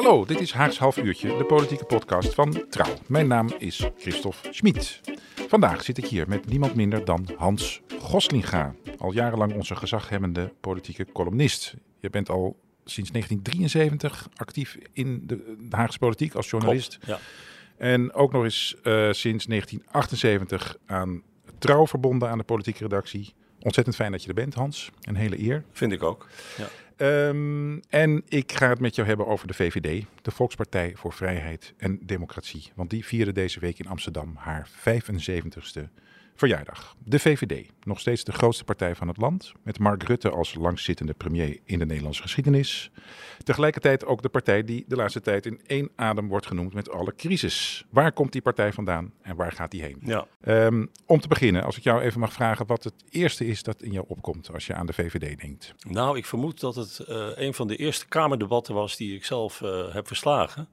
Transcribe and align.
Hallo, 0.00 0.24
dit 0.24 0.40
is 0.40 0.52
Haags 0.52 0.78
Half 0.78 0.96
Uurtje, 0.96 1.36
de 1.36 1.44
politieke 1.44 1.84
podcast 1.84 2.34
van 2.34 2.64
Trouw. 2.70 2.94
Mijn 3.06 3.26
naam 3.26 3.50
is 3.58 3.88
Christophe 3.98 4.52
Schmid. 4.52 5.00
Vandaag 5.48 5.82
zit 5.82 5.98
ik 5.98 6.06
hier 6.06 6.28
met 6.28 6.46
niemand 6.46 6.74
minder 6.74 7.04
dan 7.04 7.28
Hans 7.36 7.80
Goslinga. 7.98 8.74
Al 8.98 9.12
jarenlang 9.12 9.54
onze 9.54 9.76
gezaghebbende 9.76 10.52
politieke 10.60 11.06
columnist. 11.12 11.74
Je 11.98 12.10
bent 12.10 12.28
al 12.28 12.60
sinds 12.84 13.10
1973 13.10 14.28
actief 14.36 14.78
in 14.92 15.22
de, 15.26 15.56
Haagse 15.70 15.98
politiek 15.98 16.34
als 16.34 16.50
journalist. 16.50 16.98
ja. 17.06 17.18
En 17.76 18.12
ook 18.12 18.32
nog 18.32 18.44
eens 18.44 18.74
eh, 18.82 18.92
sinds 19.12 19.46
1978 19.46 20.76
aan 20.86 21.22
Trouw 21.58 21.86
verbonden 21.86 22.28
aan 22.28 22.38
de 22.38 22.44
politieke 22.44 22.82
redactie. 22.82 23.34
Ontzettend 23.62 23.96
fijn 23.96 24.12
dat 24.12 24.22
je 24.22 24.28
er 24.28 24.34
bent, 24.34 24.54
Hans. 24.54 24.90
Een 25.00 25.16
hele 25.16 25.40
eer. 25.42 25.64
Vind 25.72 25.92
ik 25.92 26.02
ook. 26.02 26.26
Ja. 26.56 26.68
Ehm, 27.00 27.78
en 27.88 28.22
ik 28.28 28.52
ga 28.52 28.68
het 28.68 28.80
met 28.80 28.94
jou 28.94 29.08
hebben 29.08 29.26
over 29.26 29.46
de 29.46 29.54
VVD, 29.54 30.04
de 30.22 30.30
Volkspartij 30.30 30.92
voor 30.96 31.12
Vrijheid 31.12 31.74
en 31.76 31.98
Democratie. 32.02 32.72
Want 32.74 32.90
die 32.90 33.04
vierde 33.04 33.32
deze 33.32 33.60
week 33.60 33.78
in 33.78 33.86
Amsterdam 33.86 34.34
haar 34.36 34.68
75ste 34.68 35.88
verjaardag. 36.40 36.94
De 37.04 37.18
VVD, 37.18 37.68
nog 37.82 38.00
steeds 38.00 38.24
de 38.24 38.32
grootste 38.32 38.64
partij 38.64 38.94
van 38.94 39.08
het 39.08 39.16
land, 39.16 39.52
met 39.62 39.78
Mark 39.78 40.02
Rutte 40.02 40.30
als 40.30 40.54
langzittende 40.54 41.12
premier 41.12 41.58
in 41.64 41.78
de 41.78 41.86
Nederlandse 41.86 42.22
geschiedenis. 42.22 42.90
Tegelijkertijd 43.42 44.04
ook 44.04 44.22
de 44.22 44.28
partij 44.28 44.64
die 44.64 44.84
de 44.88 44.96
laatste 44.96 45.20
tijd 45.20 45.46
in 45.46 45.60
één 45.66 45.90
adem 45.96 46.28
wordt 46.28 46.46
genoemd 46.46 46.74
met 46.74 46.90
alle 46.90 47.14
crisis. 47.14 47.84
Waar 47.90 48.12
komt 48.12 48.32
die 48.32 48.42
partij 48.42 48.72
vandaan 48.72 49.12
en 49.22 49.36
waar 49.36 49.52
gaat 49.52 49.70
die 49.70 49.82
heen? 49.82 49.98
Ja. 50.04 50.26
Ehm, 50.40 50.86
om 51.06 51.20
te 51.20 51.28
beginnen, 51.28 51.64
als 51.64 51.76
ik 51.76 51.82
jou 51.82 52.00
even 52.00 52.20
mag 52.20 52.32
vragen 52.32 52.66
wat 52.66 52.84
het 52.84 52.94
eerste 53.10 53.46
is 53.46 53.62
dat 53.62 53.82
in 53.82 53.92
jou 53.92 54.04
opkomt 54.08 54.52
als 54.52 54.66
je 54.66 54.74
aan 54.74 54.86
de 54.86 54.92
VVD 54.92 55.40
denkt. 55.40 55.74
Nou, 55.88 56.16
ik 56.16 56.26
vermoed 56.26 56.60
dat 56.60 56.74
het 56.74 56.98
eh, 56.98 57.28
een 57.34 57.54
van 57.54 57.66
de 57.66 57.76
eerste 57.76 58.06
Kamerdebatten 58.06 58.74
was 58.74 58.96
die 58.96 59.14
ik 59.14 59.24
zelf 59.24 59.62
eh, 59.62 59.94
heb 59.94 60.06
verslagen. 60.06 60.68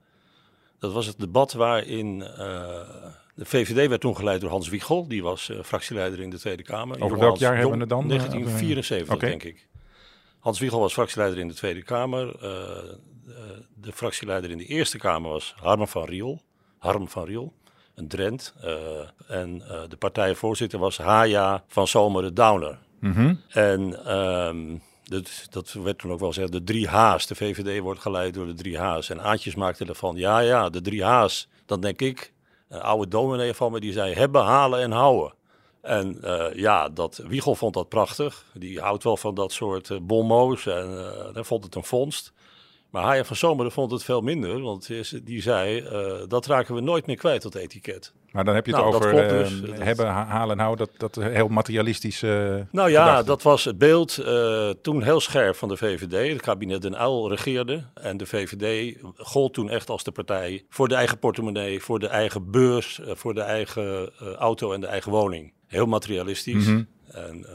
Dat 0.80 0.94
was 0.94 1.06
het 1.06 1.20
debat 1.20 1.54
waarin 1.54 2.22
eh, 2.22 2.80
de 3.38 3.46
VVD 3.46 3.88
werd 3.88 4.02
toen 4.02 4.16
geleid 4.16 4.42
door 4.42 4.50
Hans 4.50 4.70
Wiegel. 4.70 5.08
Die 5.08 5.24
was 5.24 5.50
eh, 5.50 5.58
fractieleider 5.64 6.20
in 6.20 6.30
de 6.30 6.38
Tweede 6.40 6.64
Kamer. 6.64 7.02
Over 7.02 7.18
welk 7.18 7.30
Hans- 7.30 7.40
jaar 7.40 7.60
jong- 7.60 7.70
hebben 7.70 7.88
we 7.88 7.94
het 7.94 8.02
dan? 8.02 8.08
1974, 8.08 9.16
Oké. 9.16 9.26
denk 9.26 9.44
ik. 9.44 9.68
Hans 10.40 10.60
Wiegel 10.60 10.80
was 10.80 10.94
fractieleider 10.94 11.40
in 11.40 11.48
de 11.48 11.54
Tweede 11.54 11.84
Kamer. 11.84 12.36
Eh, 12.42 12.50
eh, 12.52 13.44
de 13.76 13.92
fractieleider 13.92 14.50
in 14.52 14.58
de 14.58 14.66
Eerste 14.66 14.98
Kamer 14.98 15.32
was 15.32 15.54
Harm 15.60 15.88
van 15.88 16.06
Riel. 16.06 16.42
Harm 16.78 17.08
van 17.08 17.26
Riel, 17.26 17.54
een 17.96 18.08
Drent. 18.08 18.54
Eh, 18.62 18.72
en 19.28 19.62
eh, 19.70 19.82
de 19.88 19.98
partijvoorzitter 19.98 20.80
was 20.80 20.98
Haya 20.98 21.64
van 21.68 21.88
Zomeren 21.88 22.34
Downer. 22.34 22.78
En 23.50 24.06
ehm, 24.06 24.78
dat, 25.04 25.48
dat 25.50 25.72
werd 25.74 25.98
toen 25.98 26.12
ook 26.12 26.20
wel 26.20 26.28
gezegd, 26.28 26.52
de 26.52 26.64
drie 26.64 26.88
H's. 26.90 27.28
De 27.28 27.36
VVD 27.36 27.80
wordt 27.80 28.00
geleid 28.02 28.34
door 28.34 28.46
de 28.46 28.54
drie 28.54 28.78
H's. 28.78 29.10
En 29.10 29.22
Aantjes 29.22 29.56
maakte 29.56 29.86
ervan, 29.86 30.16
ja, 30.16 30.40
ja, 30.40 30.70
de 30.70 30.82
drie 30.82 31.04
H's. 31.06 31.48
Dan 31.66 31.82
denk 31.82 32.02
ik, 32.02 32.34
een 32.70 32.82
oude 32.82 33.08
dominee 33.08 33.54
van 33.54 33.72
me, 33.72 33.80
die 33.80 33.92
zei 33.92 34.14
hebben, 34.14 34.44
halen 34.44 34.82
en 34.82 34.92
houden. 34.92 35.34
En 35.82 36.22
eh, 36.22 36.54
ja, 36.54 36.90
dat, 36.90 37.22
Wiegel 37.28 37.56
vond 37.56 37.74
dat 37.74 37.90
prachtig. 37.90 38.46
Die 38.54 38.80
houdt 38.80 39.04
wel 39.04 39.18
van 39.18 39.36
dat 39.36 39.52
soort 39.52 40.08
bonmo's 40.08 40.66
en 40.66 41.32
eh 41.36 41.44
vond 41.44 41.64
het 41.64 41.76
een 41.76 41.84
vondst. 41.84 42.34
Maar 42.92 43.04
Haya 43.04 43.24
van 43.24 43.36
Zomeren 43.36 43.72
vond 43.72 43.92
het 43.92 44.04
veel 44.04 44.22
minder, 44.22 44.62
want 44.62 44.90
die- 45.24 45.42
zei, 45.42 45.80
eh, 45.80 46.14
dat 46.28 46.46
raken 46.46 46.76
we 46.76 46.82
nooit 46.82 47.06
meer 47.06 47.16
kwijt, 47.16 47.42
dat 47.42 47.56
etiket. 47.56 48.14
Maar 48.32 48.46
dan 48.46 48.56
heb 48.56 48.66
je 48.66 48.72
het 48.76 48.82
Nou, 48.82 48.96
over 48.96 49.12
dus. 49.28 49.62
Dat- 49.62 49.78
hebben, 49.80 50.06
ha- 50.08 50.26
halen 50.26 50.58
en 50.58 50.64
houden, 50.64 50.88
dat, 50.98 51.14
dat 51.16 51.24
heel 51.26 51.48
materialistisch. 51.48 52.24
eh, 52.24 52.56
Nou 52.72 52.90
ja, 52.90 53.04
gedachte. 53.06 53.26
dat 53.26 53.42
was 53.42 53.64
het 53.64 53.78
beeld 53.78 54.18
eh, 54.18 54.70
toen 54.82 55.04
heel 55.04 55.20
scherp 55.20 55.56
van 55.56 55.70
de 55.70 55.78
VVD. 55.78 56.32
Het 56.34 56.42
kabinet 56.42 56.82
Den 56.82 56.94
Uyl 57.02 57.30
regeerde. 57.30 57.84
En 57.94 58.18
de 58.18 58.26
VVD 58.26 58.98
gold 59.18 59.54
toen 59.54 59.70
echt 59.70 59.90
als 59.90 60.04
de 60.04 60.12
partij 60.12 60.66
voor 60.70 60.88
de 60.88 60.96
eigen 60.96 61.20
portemonnee, 61.20 61.82
voor 61.82 62.00
de 62.00 62.08
eigen 62.08 62.52
beurs, 62.52 63.00
voor 63.04 63.34
de 63.34 63.42
eigen 63.42 64.12
auto 64.38 64.72
en 64.74 64.82
de 64.82 64.88
eigen 64.88 65.12
woning. 65.12 65.54
Heel 65.68 65.86
materialistisch. 65.86 66.66
Mhm. 66.66 66.84
En 67.12 67.46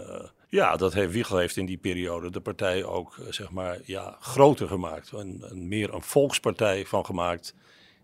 ja, 0.53 0.77
dat 0.77 0.93
heeft 0.93 1.13
Wiegel 1.13 1.39
heeft 1.39 1.57
in 1.57 1.67
die 1.67 1.77
periode 1.77 2.31
de 2.31 2.41
partij 2.41 2.85
ook 2.85 3.17
eh, 3.19 3.33
zeg 3.33 3.51
maar 3.51 3.79
ja, 3.85 4.17
groter 4.21 4.69
gemaakt. 4.69 5.13
En, 5.13 5.45
en 5.51 5.69
meer 5.69 5.95
een 5.95 6.03
volkspartij 6.03 6.87
van 6.87 7.05
gemaakt 7.05 7.55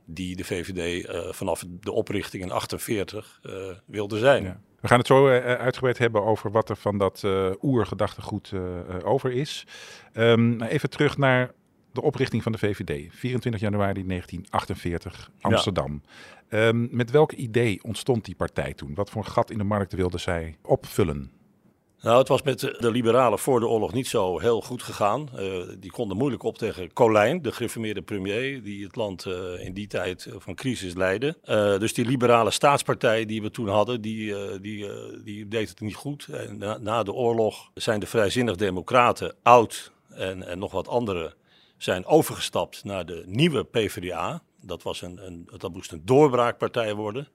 die 0.04 0.36
de 0.36 0.44
VVD 0.44 1.06
eh, 1.06 1.32
vanaf 1.32 1.64
de 1.80 1.92
oprichting 1.92 2.42
in 2.42 2.50
48 2.50 3.38
eh, 3.42 3.52
wilde 3.86 4.18
zijn. 4.18 4.42
Ja. 4.42 4.60
We 4.80 4.88
gaan 4.88 4.98
het 4.98 5.06
zo 5.06 5.28
uitgebreid 5.40 5.98
hebben 5.98 6.24
over 6.24 6.50
wat 6.50 6.68
er 6.68 6.76
van 6.76 6.98
dat 6.98 7.24
oergedachtegoed 7.62 8.52
over 9.04 9.32
is. 9.32 9.66
Ehm, 10.12 10.62
even 10.62 10.90
terug 10.90 11.16
naar 11.16 11.52
de 11.92 12.02
oprichting 12.02 12.42
van 12.42 12.52
de 12.52 12.58
VVD. 12.58 13.14
24 13.14 13.60
januari 13.60 14.06
1948, 14.06 15.30
Amsterdam. 15.40 16.02
Ehm, 16.48 16.96
met 16.96 17.10
welk 17.10 17.32
idee 17.32 17.82
ontstond 17.82 18.24
die 18.24 18.34
partij 18.34 18.74
toen? 18.74 18.94
Wat 18.94 19.10
voor 19.10 19.24
gat 19.24 19.50
in 19.50 19.58
de 19.58 19.64
markt 19.64 19.92
wilde 19.92 20.18
zij 20.18 20.56
opvullen? 20.62 21.37
Nou, 22.00 22.18
het 22.18 22.28
was 22.28 22.42
met 22.42 22.60
de, 22.60 22.90
liberalen 22.90 23.38
voor 23.38 23.60
de 23.60 23.66
oorlog 23.66 23.92
niet 23.92 24.06
zo 24.06 24.38
heel 24.38 24.60
goed 24.60 24.82
gegaan. 24.82 25.28
Eh, 25.36 25.46
die 25.78 25.90
konden 25.90 26.16
moeilijk 26.16 26.42
op 26.42 26.58
tegen 26.58 26.92
Colijn, 26.92 27.42
de 27.42 27.52
gereformeerde 27.52 28.02
premier, 28.02 28.62
die 28.62 28.84
het 28.84 28.96
land 28.96 29.26
eh, 29.26 29.64
in 29.64 29.74
die 29.74 29.86
tijd 29.86 30.26
eh, 30.26 30.34
van 30.38 30.54
crisis 30.54 30.94
leidde. 30.94 31.36
Dus 31.78 31.94
die 31.94 32.04
liberale 32.04 32.50
staatspartij 32.50 33.26
die 33.26 33.42
we 33.42 33.50
toen 33.50 33.68
hadden, 33.68 34.00
die, 34.00 34.34
die, 34.60 34.90
die 35.24 35.48
deed 35.48 35.68
het 35.68 35.80
niet 35.80 35.94
goed. 35.94 36.28
En 36.28 36.58
na, 36.82 37.02
de 37.02 37.12
oorlog 37.12 37.70
zijn 37.74 38.00
de 38.00 38.06
vrijzinnig 38.06 38.56
democraten, 38.56 39.34
oud 39.42 39.92
en, 40.08 40.46
en 40.46 40.58
nog 40.58 40.72
wat 40.72 40.88
andere, 40.88 41.34
zijn 41.76 42.06
overgestapt 42.06 42.84
naar 42.84 43.06
de 43.06 43.22
nieuwe 43.26 43.64
PvdA. 43.64 44.42
Dat, 44.60 44.82
was 44.82 45.02
een, 45.02 45.26
een, 45.26 45.48
dat 45.56 45.72
moest 45.72 45.92
een 45.92 46.02
doorbraakpartij 46.04 46.94
worden. 46.94 47.28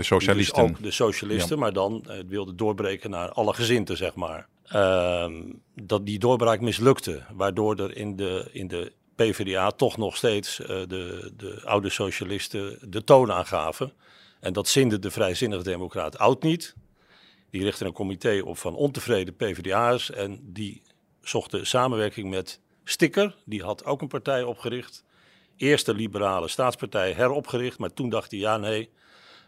De 0.00 0.06
Dus 0.06 0.18
socialisten. 0.18 0.62
ook 0.62 0.82
de 0.82 0.90
socialisten, 0.90 1.58
maar 1.58 1.72
dan 1.72 2.04
eh, 2.06 2.18
wilde 2.26 2.54
doorbreken 2.54 3.10
naar 3.10 3.32
alle 3.32 3.54
gezinten, 3.54 3.96
zeg 3.96 4.14
maar. 4.14 4.48
Ehm, 4.64 5.42
dat 5.74 6.06
die 6.06 6.18
doorbraak 6.18 6.60
mislukte, 6.60 7.22
waardoor 7.32 7.76
er 7.76 7.96
in 7.96 8.16
de, 8.16 8.48
in 8.52 8.68
de 8.68 8.92
PvdA 9.14 9.70
toch 9.70 9.96
nog 9.96 10.16
steeds 10.16 10.60
eh, 10.60 10.66
de, 10.66 11.32
de 11.36 11.60
oude 11.64 11.90
socialisten 11.90 12.78
de 12.90 13.04
toon 13.04 13.32
aangaven. 13.32 13.92
En 14.40 14.52
dat 14.52 14.68
zinde 14.68 14.98
de 14.98 15.10
vrijzinnige 15.10 15.62
democraat 15.62 16.18
oud 16.18 16.42
niet. 16.42 16.74
Die 17.50 17.62
richtte 17.62 17.84
een 17.84 17.92
comité 17.92 18.42
op 18.44 18.58
van 18.58 18.74
ontevreden 18.74 19.36
PvdA'ers 19.36 20.10
en 20.10 20.40
die 20.42 20.82
zochten 21.22 21.66
samenwerking 21.66 22.30
met 22.30 22.60
Sticker. 22.84 23.36
Die 23.44 23.62
had 23.62 23.84
ook 23.84 24.00
een 24.00 24.08
partij 24.08 24.42
opgericht. 24.42 25.04
Eerst 25.56 25.86
de 25.86 25.94
liberale 25.94 26.48
staatspartij 26.48 27.12
heropgericht, 27.12 27.78
maar 27.78 27.92
toen 27.92 28.08
dacht 28.08 28.30
hij, 28.30 28.40
ja 28.40 28.56
nee, 28.56 28.90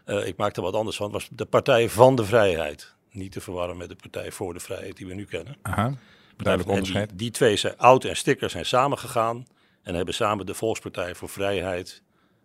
eh, 0.05 0.27
ik 0.27 0.37
maak 0.37 0.55
er 0.55 0.61
wat 0.61 0.73
anders 0.73 0.97
van. 0.97 1.05
Het 1.05 1.15
was 1.15 1.29
de 1.31 1.45
Partij 1.45 1.89
van 1.89 2.15
de 2.15 2.25
Vrijheid. 2.25 2.93
Niet 3.11 3.31
te 3.31 3.41
verwarren 3.41 3.77
met 3.77 3.89
de 3.89 3.95
Partij 3.95 4.31
voor 4.31 4.53
de 4.53 4.59
Vrijheid 4.59 4.97
die 4.97 5.07
we 5.07 5.13
nu 5.13 5.25
kennen. 5.25 5.55
Aha, 5.61 5.93
duidelijk 6.37 6.71
onderscheid. 6.71 7.09
Die, 7.09 7.17
die 7.17 7.31
twee 7.31 7.55
zijn, 7.55 7.77
Oud 7.77 8.03
en 8.03 8.15
Sticker, 8.15 8.49
zijn 8.49 8.65
samengegaan 8.65 9.47
en 9.83 9.95
hebben 9.95 10.13
samen 10.13 10.45
de 10.45 10.53
Volkspartij 10.53 11.15
voor 11.15 11.29
Vrijheid 11.29 12.01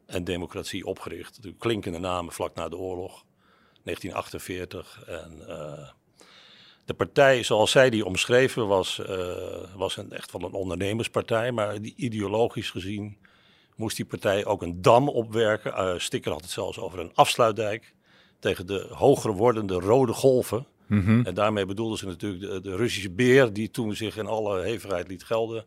en 0.07 0.25
Democratie 0.25 0.87
opgericht. 0.87 1.31
Natuurlijk 1.31 1.59
klinkende 1.59 1.99
namen 1.99 2.33
vlak 2.33 2.55
na 2.55 2.69
de 2.69 2.77
oorlog, 2.77 3.25
1948. 3.83 5.03
En 5.07 5.49
eh, 5.49 5.89
de 6.85 6.95
partij, 6.95 7.43
zoals 7.43 7.71
zij 7.71 7.91
die 7.91 8.05
omschreven, 8.05 8.67
was, 8.67 8.99
eh, 8.99 9.77
was 9.77 9.97
een, 9.97 10.13
echt 10.13 10.33
wel 10.33 10.43
een 10.43 10.53
ondernemerspartij. 10.53 11.53
Maar 11.53 11.81
die, 11.81 11.95
ideologisch 11.97 12.71
gezien 12.71 13.19
moest 13.79 13.97
die 13.97 14.05
partij 14.05 14.45
ook 14.45 14.63
een 14.63 14.83
dam 14.83 15.09
opwerken. 15.09 15.75
Eh, 15.75 15.99
Sticker 15.99 16.33
had 16.33 16.41
het 16.41 16.51
zelfs 16.51 16.79
over 16.79 16.99
een 16.99 17.15
afsluitdijk 17.15 17.95
tegen 18.39 18.67
de 18.67 18.87
hoger 18.91 19.33
wordende 19.33 19.75
rode 19.75 20.13
golven. 20.13 20.67
Mhm. 20.87 21.21
En 21.25 21.35
daarmee 21.35 21.67
bedoelden 21.67 21.99
ze 21.99 22.07
natuurlijk 22.07 22.43
de, 22.43 22.61
de 22.61 22.77
Russische 22.77 23.11
beer 23.11 23.53
die 23.53 23.71
toen 23.71 23.95
zich 23.95 24.17
in 24.17 24.27
alle 24.27 24.63
hevigheid 24.63 25.09
liet 25.09 25.25
gelden. 25.25 25.65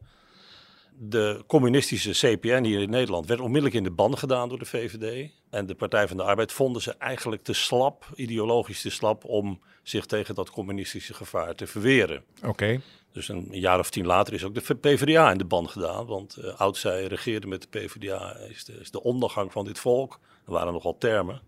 De 0.98 1.44
communistische 1.48 2.12
CPN 2.12 2.64
hier 2.64 2.82
in 2.82 2.90
Nederland 2.90 3.28
werd 3.28 3.40
onmiddellijk 3.40 3.76
in 3.76 3.84
de 3.84 3.92
ban 3.92 4.18
gedaan 4.18 4.50
door 4.50 4.60
de 4.60 4.66
VVD. 4.66 5.32
En 5.50 5.66
de 5.66 5.76
Partij 5.76 6.08
van 6.08 6.18
de 6.18 6.24
Arbeid 6.24 6.52
vonden 6.52 6.82
ze 6.82 6.96
eigenlijk 6.98 7.44
te 7.44 7.54
slap, 7.54 8.10
ideologisch 8.16 8.82
te 8.82 8.90
slap, 8.90 9.26
om 9.26 9.60
zich 9.84 10.06
tegen 10.06 10.36
dat 10.36 10.50
communistische 10.50 11.14
gevaar 11.14 11.56
te 11.56 11.68
verweren. 11.68 12.24
Oké, 12.44 12.82
Dus 13.12 13.28
een 13.28 13.48
jaar 13.52 13.80
of 13.80 13.90
tien 13.90 14.06
later 14.06 14.34
is 14.34 14.44
ook 14.44 14.54
de 14.54 14.76
PvdA 14.76 15.32
in 15.32 15.38
de 15.38 15.46
ban 15.46 15.70
gedaan. 15.70 16.06
Want 16.06 16.36
eh 16.36 16.60
oud 16.60 16.78
zij 16.78 17.06
regeerde 17.06 17.48
met 17.48 17.62
de 17.62 17.80
PvdA 17.80 18.36
is 18.36 18.66
de, 18.66 18.74
is 18.74 18.92
de 18.92 19.04
ondergang 19.04 19.52
van 19.52 19.66
dit 19.66 19.80
volk. 19.80 20.20
Er 20.46 20.52
waren 20.52 20.74
nogal 20.74 20.98
termen. 20.98 21.42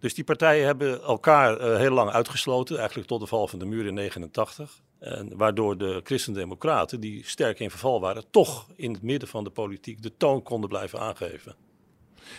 Dus 0.00 0.14
die 0.14 0.24
partijen 0.24 0.66
hebben 0.66 1.02
elkaar 1.02 1.56
eh, 1.56 1.76
heel 1.76 1.90
lang 1.90 2.10
uitgesloten, 2.10 2.78
eigenlijk 2.78 3.08
tot 3.08 3.20
de 3.20 3.26
val 3.26 3.48
van 3.48 3.58
de 3.58 3.64
muur 3.64 3.86
in 3.86 3.94
89. 3.94 4.80
En 4.98 5.36
waardoor 5.36 5.78
de 5.78 6.00
Christen-Democraten, 6.04 7.00
die 7.00 7.24
sterk 7.26 7.58
in 7.58 7.70
verval 7.70 8.00
waren, 8.00 8.24
toch 8.30 8.66
in 8.76 8.92
het 8.92 9.02
midden 9.02 9.28
van 9.28 9.44
de 9.44 9.50
politiek 9.50 10.02
de 10.02 10.16
toon 10.16 10.42
konden 10.42 10.68
blijven 10.68 11.00
aangeven. 11.00 11.54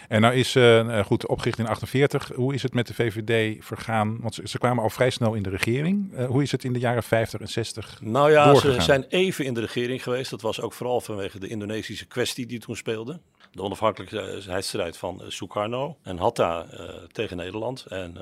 En 0.07 0.21
nou 0.21 0.33
is 0.33 0.55
uh, 0.55 0.99
goed 1.05 1.27
opgericht 1.27 1.59
in 1.59 1.67
48. 1.67 2.31
Hoe 2.35 2.53
is 2.53 2.63
het 2.63 2.73
met 2.73 2.87
de 2.87 2.93
VVD 2.93 3.65
vergaan? 3.65 4.17
Want 4.21 4.35
ze, 4.35 4.41
ze 4.47 4.57
kwamen 4.57 4.83
al 4.83 4.89
vrij 4.89 5.09
snel 5.09 5.33
in 5.33 5.43
de 5.43 5.49
regering. 5.49 6.13
Uh, 6.13 6.25
hoe 6.25 6.41
is 6.41 6.51
het 6.51 6.63
in 6.63 6.73
de 6.73 6.79
jaren 6.79 7.03
50 7.03 7.39
en 7.39 7.47
60? 7.47 7.99
Nou 8.01 8.31
ja, 8.31 8.45
doorgegaan? 8.45 8.73
ze 8.73 8.81
zijn 8.81 9.05
even 9.09 9.45
in 9.45 9.53
de 9.53 9.59
regering 9.59 10.03
geweest. 10.03 10.29
Dat 10.29 10.41
was 10.41 10.61
ook 10.61 10.73
vooral 10.73 11.01
vanwege 11.01 11.39
de 11.39 11.47
Indonesische 11.47 12.05
kwestie 12.05 12.45
die 12.45 12.59
toen 12.59 12.75
speelde. 12.75 13.19
De 13.51 13.61
onafhankelijkheidsstrijd 13.61 14.97
van 14.97 15.21
Sukarno 15.27 15.97
en 16.03 16.17
Hatta 16.17 16.65
uh, 16.73 16.89
tegen 17.11 17.37
Nederland. 17.37 17.85
En 17.85 18.17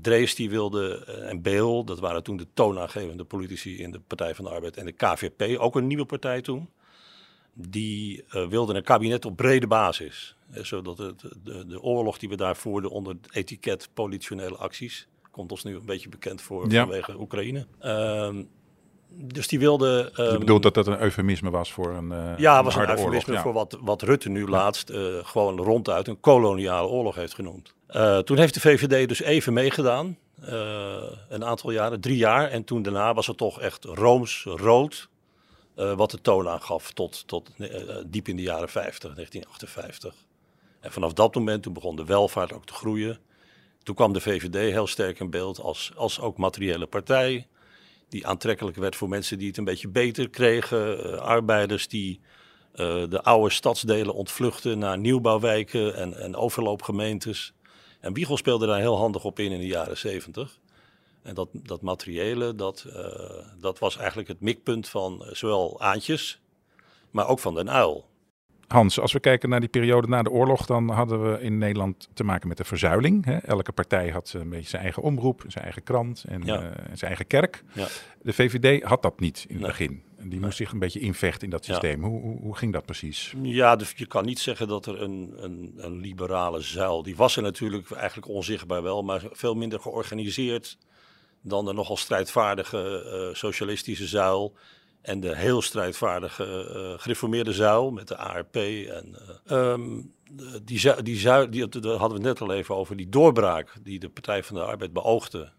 Drees 0.00 0.34
die 0.34 0.50
wilde, 0.50 1.04
en 1.28 1.42
Beel, 1.42 1.84
dat 1.84 1.98
waren 1.98 2.22
toen 2.22 2.36
de 2.36 2.46
toonaangevende 2.54 3.24
politici 3.24 3.78
in 3.78 3.90
de 3.90 4.00
Partij 4.00 4.34
van 4.34 4.44
de 4.44 4.50
Arbeid 4.50 4.76
en 4.76 4.84
de 4.84 4.92
KVP, 4.92 5.58
ook 5.58 5.76
een 5.76 5.86
nieuwe 5.86 6.04
partij 6.04 6.40
toen 6.40 6.68
die 7.68 8.24
uh, 8.34 8.46
wilden 8.46 8.76
een 8.76 8.82
kabinet 8.82 9.24
op 9.24 9.36
brede 9.36 9.66
basis. 9.66 10.36
Uh, 10.54 10.62
zodat 10.62 10.98
het, 10.98 11.20
de, 11.44 11.66
de, 11.66 11.82
oorlog 11.82 12.18
die 12.18 12.28
we 12.28 12.36
daar 12.36 12.56
voerden 12.56 12.90
onder 12.90 13.12
het 13.12 13.34
etiket 13.34 13.88
politionele 13.94 14.56
acties, 14.56 15.08
komt 15.30 15.50
ons 15.50 15.64
nu 15.64 15.74
een 15.74 15.86
beetje 15.86 16.08
bekend 16.08 16.42
voor 16.42 16.70
ja. 16.70 16.82
vanwege 16.82 17.20
Oekraïne. 17.20 17.66
Uh, 17.82 18.28
dus 19.08 19.48
die 19.48 19.58
wilden. 19.58 20.04
Um, 20.04 20.10
Je 20.16 20.22
ehm, 20.22 20.38
bedoelt 20.38 20.62
dat 20.62 20.74
dat 20.74 20.86
een 20.86 21.00
eufemisme 21.00 21.50
was 21.50 21.72
voor 21.72 21.94
een. 21.94 22.10
Uh, 22.10 22.32
ja, 22.36 22.56
het 22.56 22.64
was 22.64 22.76
een 22.76 22.90
eufemisme 22.90 23.34
ja. 23.34 23.42
voor 23.42 23.52
wat, 23.52 23.78
wat 23.80 24.02
Rutte 24.02 24.28
nu 24.28 24.48
laatst 24.48 24.92
gewoon 25.22 25.58
ronduit 25.58 26.08
een 26.08 26.20
koloniale 26.20 26.88
oorlog 26.88 27.14
heeft 27.14 27.34
genoemd. 27.34 27.74
toen 28.24 28.38
heeft 28.38 28.54
de 28.54 28.60
VVD 28.60 29.08
dus 29.08 29.22
even 29.22 29.52
meegedaan. 29.52 30.18
een 31.28 31.44
aantal 31.44 31.70
jaren, 31.70 32.00
drie 32.00 32.16
jaar. 32.16 32.48
En 32.48 32.64
toen 32.64 32.82
daarna 32.82 33.14
was 33.14 33.26
het 33.26 33.36
toch 33.36 33.60
echt 33.60 33.84
rooms-rood 33.84 35.09
uh, 35.76 35.96
wat 35.96 36.10
de 36.10 36.20
toon 36.20 36.48
aangaf 36.48 36.92
tot, 36.92 37.26
tot 37.26 37.50
uh, 37.58 37.68
diep 38.06 38.28
in 38.28 38.36
de 38.36 38.42
jaren 38.42 38.68
50, 38.68 39.14
1958. 39.14 40.14
En 40.80 40.92
vanaf 40.92 41.12
dat 41.12 41.34
moment 41.34 41.62
toen 41.62 41.72
begon 41.72 41.96
de 41.96 42.04
welvaart 42.04 42.52
ook 42.52 42.66
te 42.66 42.72
groeien. 42.72 43.18
Toen 43.82 43.94
kwam 43.94 44.12
de 44.12 44.20
VVD 44.20 44.54
heel 44.54 44.86
sterk 44.86 45.20
in 45.20 45.30
beeld 45.30 45.60
als, 45.60 45.92
als 45.96 46.20
ook 46.20 46.36
materiële 46.36 46.86
partij. 46.86 47.46
Die 48.08 48.26
aantrekkelijk 48.26 48.76
werd 48.76 48.96
voor 48.96 49.08
mensen 49.08 49.38
die 49.38 49.48
het 49.48 49.56
een 49.56 49.64
beetje 49.64 49.88
beter 49.88 50.30
kregen. 50.30 51.20
Arbeiders 51.22 51.88
die 51.88 52.20
de 53.08 53.20
oude 53.22 53.50
stadsdelen 53.50 54.14
ontvluchten 54.14 54.78
naar 54.78 54.98
nieuwbouwwijken 54.98 55.94
en, 55.94 56.14
en 56.14 56.36
overloopgemeentes. 56.36 57.52
En 58.00 58.12
Wiegel 58.12 58.36
speelde 58.36 58.66
daar 58.66 58.80
heel 58.80 58.96
handig 58.96 59.24
op 59.24 59.38
in 59.38 59.52
in 59.52 59.60
de 59.60 59.66
jaren 59.66 59.98
70. 59.98 60.59
En 61.22 61.34
dat, 61.34 61.48
dat 61.52 61.82
materiële, 61.82 62.54
dat, 62.54 62.84
uh, 62.86 62.94
dat 63.60 63.78
was 63.78 63.96
eigenlijk 63.96 64.28
het 64.28 64.40
mikpunt 64.40 64.88
van 64.88 65.24
eh, 65.24 65.34
zowel 65.34 65.80
Aantjes, 65.80 66.40
maar 67.10 67.28
ook 67.28 67.38
van 67.38 67.54
Den 67.54 67.70
Uil. 67.70 68.08
Hans, 68.72 69.00
als 69.00 69.12
we 69.12 69.20
kijken 69.20 69.48
naar 69.48 69.60
die 69.60 69.68
periode 69.68 70.08
na 70.08 70.22
de 70.22 70.30
oorlog, 70.30 70.66
dan 70.66 70.88
hadden 70.88 71.32
we 71.32 71.40
in 71.40 71.58
Nederland 71.58 72.08
te 72.14 72.24
maken 72.24 72.48
met 72.48 72.56
de 72.56 72.64
verzuiling. 72.64 73.24
Hè? 73.24 73.36
Elke 73.36 73.72
partij 73.72 74.08
had 74.10 74.32
een 74.36 74.48
beetje 74.48 74.68
zijn 74.68 74.82
eigen 74.82 75.02
omroep, 75.02 75.44
zijn 75.46 75.64
eigen 75.64 75.82
krant 75.82 76.24
en 76.28 76.42
ja. 76.44 76.62
uh, 76.62 76.68
zijn 76.84 77.00
eigen 77.00 77.26
kerk. 77.26 77.64
Ja. 77.72 77.86
De 78.22 78.32
VVD 78.32 78.82
had 78.82 79.02
dat 79.02 79.20
niet 79.20 79.44
in 79.48 79.54
het 79.54 79.62
nee. 79.62 79.70
begin. 79.70 80.02
Die 80.30 80.40
moest 80.40 80.56
zich 80.56 80.72
een 80.72 80.78
beetje 80.78 81.00
invechten 81.00 81.44
in 81.44 81.50
dat 81.50 81.64
systeem. 81.64 82.00
Ja. 82.00 82.08
Hoe, 82.08 82.20
hoe, 82.20 82.40
hoe, 82.40 82.56
ging 82.56 82.72
dat 82.72 82.84
precies? 82.84 83.34
Ja, 83.42 83.76
dus 83.76 83.92
je 83.96 84.06
kan 84.06 84.24
niet 84.24 84.38
zeggen 84.38 84.68
dat 84.68 84.86
er 84.86 85.02
een, 85.02 85.32
een, 85.36 85.72
een 85.76 85.98
liberale 85.98 86.60
zuil, 86.60 87.02
die 87.02 87.16
was 87.16 87.36
er 87.36 87.42
natuurlijk 87.42 87.90
eigenlijk 87.90 88.28
onzichtbaar 88.28 88.82
wel, 88.82 89.02
maar 89.02 89.22
veel 89.30 89.54
minder 89.54 89.80
georganiseerd 89.80 90.78
dan 91.42 91.64
de 91.64 91.72
nogal 91.72 91.96
strijdvaardige 91.96 93.04
uh, 93.06 93.34
socialistische 93.34 94.06
zuil 94.06 94.54
en 95.02 95.20
de 95.20 95.36
heel 95.36 95.62
strijdvaardige 95.62 96.72
uh, 96.74 97.00
gereformeerde 97.02 97.52
zuil 97.52 97.90
met 97.90 98.08
de 98.08 98.16
ARP. 98.16 98.56
En, 98.56 99.16
uh, 99.46 99.72
um, 99.72 100.14
die, 100.62 100.78
zuil, 100.78 101.02
die 101.02 101.16
zuil, 101.16 101.50
die, 101.50 101.68
daar 101.68 101.96
hadden 101.96 102.18
we 102.18 102.24
net 102.24 102.40
al 102.40 102.52
even 102.52 102.76
over, 102.76 102.96
die 102.96 103.08
doorbraak 103.08 103.72
die 103.82 103.98
de 103.98 104.08
Partij 104.08 104.42
van 104.42 104.56
de 104.56 104.62
Arbeid 104.62 104.92
beoogde. 104.92 105.52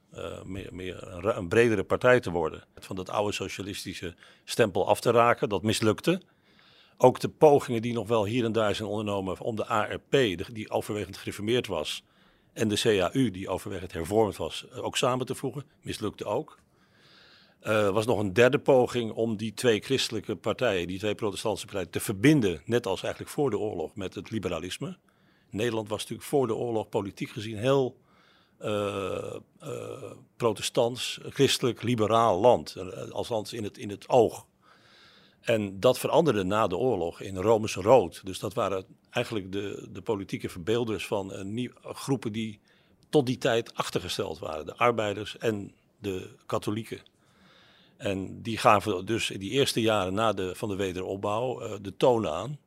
meer, 0.43 0.69
meer 0.71 1.07
een, 1.07 1.37
een, 1.37 1.47
bredere 1.47 1.83
partij 1.83 2.19
te 2.19 2.31
worden. 2.31 2.63
Van 2.75 2.95
dat 2.95 3.09
oude 3.09 3.33
socialistische 3.33 4.15
stempel 4.43 4.87
af 4.87 4.99
te 4.99 5.11
raken, 5.11 5.49
dat 5.49 5.63
mislukte. 5.63 6.21
Ook 6.97 7.19
de 7.19 7.29
pogingen 7.29 7.81
die 7.81 7.93
nog 7.93 8.07
wel 8.07 8.25
hier 8.25 8.45
en 8.45 8.51
daar 8.51 8.75
zijn 8.75 8.89
ondernomen 8.89 9.39
om 9.39 9.55
de 9.55 9.65
ARP, 9.65 10.11
die 10.51 10.69
overwegend 10.69 11.17
gereformeerd 11.17 11.67
was, 11.67 12.03
en 12.53 12.67
de 12.67 12.75
CAU, 12.75 13.31
die 13.31 13.49
overwegend 13.49 13.93
hervormd 13.93 14.37
was, 14.37 14.65
eh, 14.71 14.83
ook 14.83 14.97
samen 14.97 15.25
te 15.25 15.35
voegen. 15.35 15.65
Mislukte 15.81 16.25
ook. 16.25 16.59
Er 17.59 17.87
uh, 17.87 17.93
was 17.93 18.05
nog 18.05 18.19
een 18.19 18.33
derde 18.33 18.59
poging 18.59 19.11
om 19.11 19.37
die 19.37 19.53
twee 19.53 19.81
christelijke 19.81 20.35
partijen, 20.35 20.87
die 20.87 20.99
twee 20.99 21.15
protestantse 21.15 21.65
partijen, 21.65 21.89
te 21.89 21.99
verbinden, 21.99 22.61
net 22.65 22.85
als 22.85 23.03
eigenlijk 23.03 23.33
voor 23.33 23.49
de 23.49 23.57
oorlog, 23.57 23.95
met 23.95 24.15
het 24.15 24.31
liberalisme. 24.31 24.97
Nederland 25.49 25.89
was 25.89 26.01
natuurlijk 26.01 26.27
voor 26.27 26.47
de 26.47 26.55
oorlog 26.55 26.89
politiek 26.89 27.29
gezien 27.29 27.57
heel 27.57 27.97
uh, 28.59 29.35
protestants, 30.37 31.19
christelijk, 31.29 31.81
liberaal 31.81 32.39
land. 32.39 32.75
Althans 33.11 33.53
in 33.53 33.63
het, 33.63 33.77
in 33.77 33.89
het 33.89 34.09
oog. 34.09 34.45
En 35.41 35.79
dat 35.79 35.99
veranderde 35.99 36.43
na 36.43 36.67
de 36.67 36.77
oorlog 36.77 37.21
in 37.21 37.37
Rome's 37.37 37.75
rood. 37.75 38.21
Dus 38.25 38.39
dat 38.39 38.53
waren 38.53 38.85
eigenlijk 39.09 39.51
de, 39.51 39.87
de 39.91 40.01
politieke 40.01 40.49
verbeelders 40.49 41.07
van 41.07 41.53
nieuw, 41.53 41.71
groepen 41.81 42.31
die 42.31 42.59
tot 43.09 43.25
die 43.25 43.37
tijd 43.37 43.75
achtergesteld 43.75 44.39
waren. 44.39 44.65
De 44.65 44.75
arbeiders 44.75 45.37
en 45.37 45.73
de 45.99 46.29
katholieken. 46.45 47.01
En 47.97 48.41
die 48.41 48.57
gaven 48.57 49.05
dus 49.05 49.29
in 49.29 49.39
die 49.39 49.51
eerste 49.51 49.81
jaren 49.81 50.13
na 50.13 50.33
de, 50.33 50.55
van 50.55 50.69
de 50.69 50.75
wederopbouw 50.75 51.63
uh, 51.63 51.73
de 51.81 51.97
toon 51.97 52.27
aan. 52.27 52.59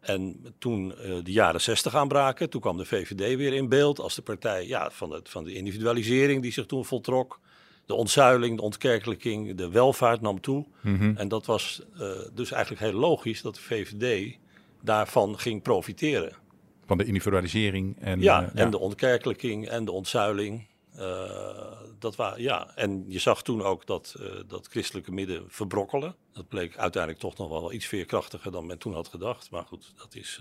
En 0.00 0.54
toen 0.58 0.94
uh, 0.98 1.24
de 1.24 1.32
jaren 1.32 1.60
zestig 1.60 1.94
aanbraken, 1.94 2.50
toen 2.50 2.60
kwam 2.60 2.76
de 2.76 2.84
VVD 2.84 3.36
weer 3.36 3.52
in 3.52 3.68
beeld 3.68 4.00
als 4.00 4.14
de 4.14 4.22
partij 4.22 4.66
ja, 4.66 4.90
van, 4.90 5.10
het, 5.10 5.28
van 5.28 5.44
de 5.44 5.54
individualisering 5.54 6.42
die 6.42 6.52
zich 6.52 6.66
toen 6.66 6.84
voltrok 6.84 7.40
de 7.86 7.94
ontzuiling, 7.94 8.56
de 8.56 8.62
ontkerkelijking, 8.62 9.54
de 9.54 9.68
welvaart 9.68 10.20
nam 10.20 10.40
toe. 10.40 10.66
Mm 10.80 10.96
-hmm. 10.96 11.16
En 11.16 11.28
dat 11.28 11.46
was 11.46 11.82
uh, 11.94 12.10
dus 12.32 12.52
eigenlijk 12.52 12.82
heel 12.82 13.00
logisch 13.00 13.42
dat 13.42 13.54
de 13.54 13.60
VVD 13.60 14.36
daarvan 14.82 15.38
ging 15.38 15.62
profiteren. 15.62 16.32
Van 16.86 16.98
de 16.98 17.04
individualisering 17.04 18.00
en, 18.00 18.20
ja, 18.20 18.42
uh, 18.42 18.48
en 18.48 18.64
ja. 18.64 18.70
de 18.70 18.78
ontkerkelijking 18.78 19.68
en 19.68 19.84
de 19.84 19.92
ontzuiling. 19.92 20.66
Uh, 20.96 21.02
dat 21.98 22.16
was, 22.16 22.36
ja. 22.36 22.76
En 22.76 23.04
je 23.08 23.18
zag 23.18 23.42
toen 23.42 23.62
ook 23.62 23.86
dat, 23.86 24.16
dat 24.46 24.66
christelijke 24.66 25.12
midden 25.12 25.44
verbrokkelen. 25.48 26.14
Dat 26.32 26.48
bleek 26.48 26.76
uiteindelijk 26.76 27.22
toch 27.22 27.36
nog 27.36 27.48
wel 27.48 27.72
iets 27.72 27.86
veerkrachtiger 27.86 28.52
dan 28.52 28.66
men 28.66 28.78
toen 28.78 28.94
had 28.94 29.08
gedacht. 29.08 29.50
Maar 29.50 29.64
goed, 29.64 29.92
dat 29.96 30.14
is. 30.14 30.40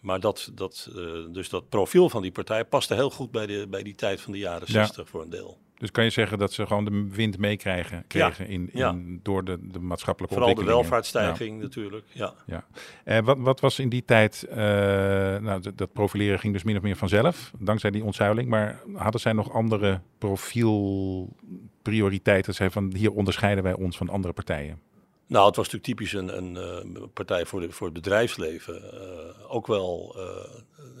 maar 0.00 0.20
dat, 0.20 0.50
dat, 0.54 0.90
dus 1.30 1.48
dat 1.48 1.68
profiel 1.68 2.08
van 2.08 2.22
die 2.22 2.32
partij 2.32 2.64
paste 2.64 2.94
heel 2.94 3.10
goed 3.10 3.30
bij, 3.30 3.46
de, 3.46 3.66
bij 3.70 3.82
die 3.82 3.94
tijd 3.94 4.20
van 4.20 4.32
de 4.32 4.38
jaren 4.38 4.68
60 4.70 5.04
ja. 5.04 5.10
voor 5.10 5.22
een 5.22 5.30
deel. 5.30 5.58
Dus 5.78 5.90
kan 5.90 6.04
je 6.04 6.10
zeggen 6.10 6.38
dat 6.38 6.52
ze 6.52 6.66
gewoon 6.66 6.84
de 6.84 7.06
wind 7.10 7.38
meekrijgen 7.38 8.04
kregen 8.06 8.44
ja, 8.44 8.50
in, 8.50 8.70
in, 8.72 8.78
ja. 8.78 8.96
door 9.22 9.44
de, 9.44 9.58
de 9.60 9.78
maatschappelijke 9.78 10.34
Vooral 10.34 10.54
ontwikkelingen? 10.54 10.84
Vooral 10.84 11.06
de 11.06 11.12
welvaartsstijging 11.12 11.56
ja. 11.56 11.62
natuurlijk, 11.62 12.04
ja. 12.08 12.34
ja. 12.46 12.64
En 13.04 13.24
wat, 13.24 13.38
wat 13.38 13.60
was 13.60 13.78
in 13.78 13.88
die 13.88 14.04
tijd, 14.04 14.46
uh, 14.48 14.56
nou, 14.56 15.60
dat, 15.74 15.92
profileren 15.92 16.38
ging 16.38 16.52
dus 16.52 16.62
min 16.62 16.76
of 16.76 16.82
meer 16.82 16.96
vanzelf, 16.96 17.52
dankzij 17.58 17.90
die 17.90 18.04
ontzuiling. 18.04 18.48
Maar 18.48 18.82
hadden 18.94 19.20
zij 19.20 19.32
nog 19.32 19.52
andere 19.52 20.00
profielprioriteiten? 20.18 22.54
Zij 22.54 22.70
van 22.70 22.94
hier 22.94 23.12
onderscheiden 23.12 23.64
wij 23.64 23.74
ons 23.74 23.96
van 23.96 24.08
andere 24.08 24.34
partijen? 24.34 24.80
Nou, 25.26 25.46
het 25.46 25.56
was 25.56 25.70
natuurlijk 25.70 25.98
typisch 25.98 26.12
een, 26.12 26.36
een 26.36 26.54
uh, 26.96 27.02
partij 27.12 27.46
voor, 27.46 27.60
de, 27.60 27.70
voor 27.70 27.86
het 27.86 27.94
bedrijfsleven. 27.94 28.82
Uh, 28.94 29.54
ook 29.54 29.66
wel 29.66 30.16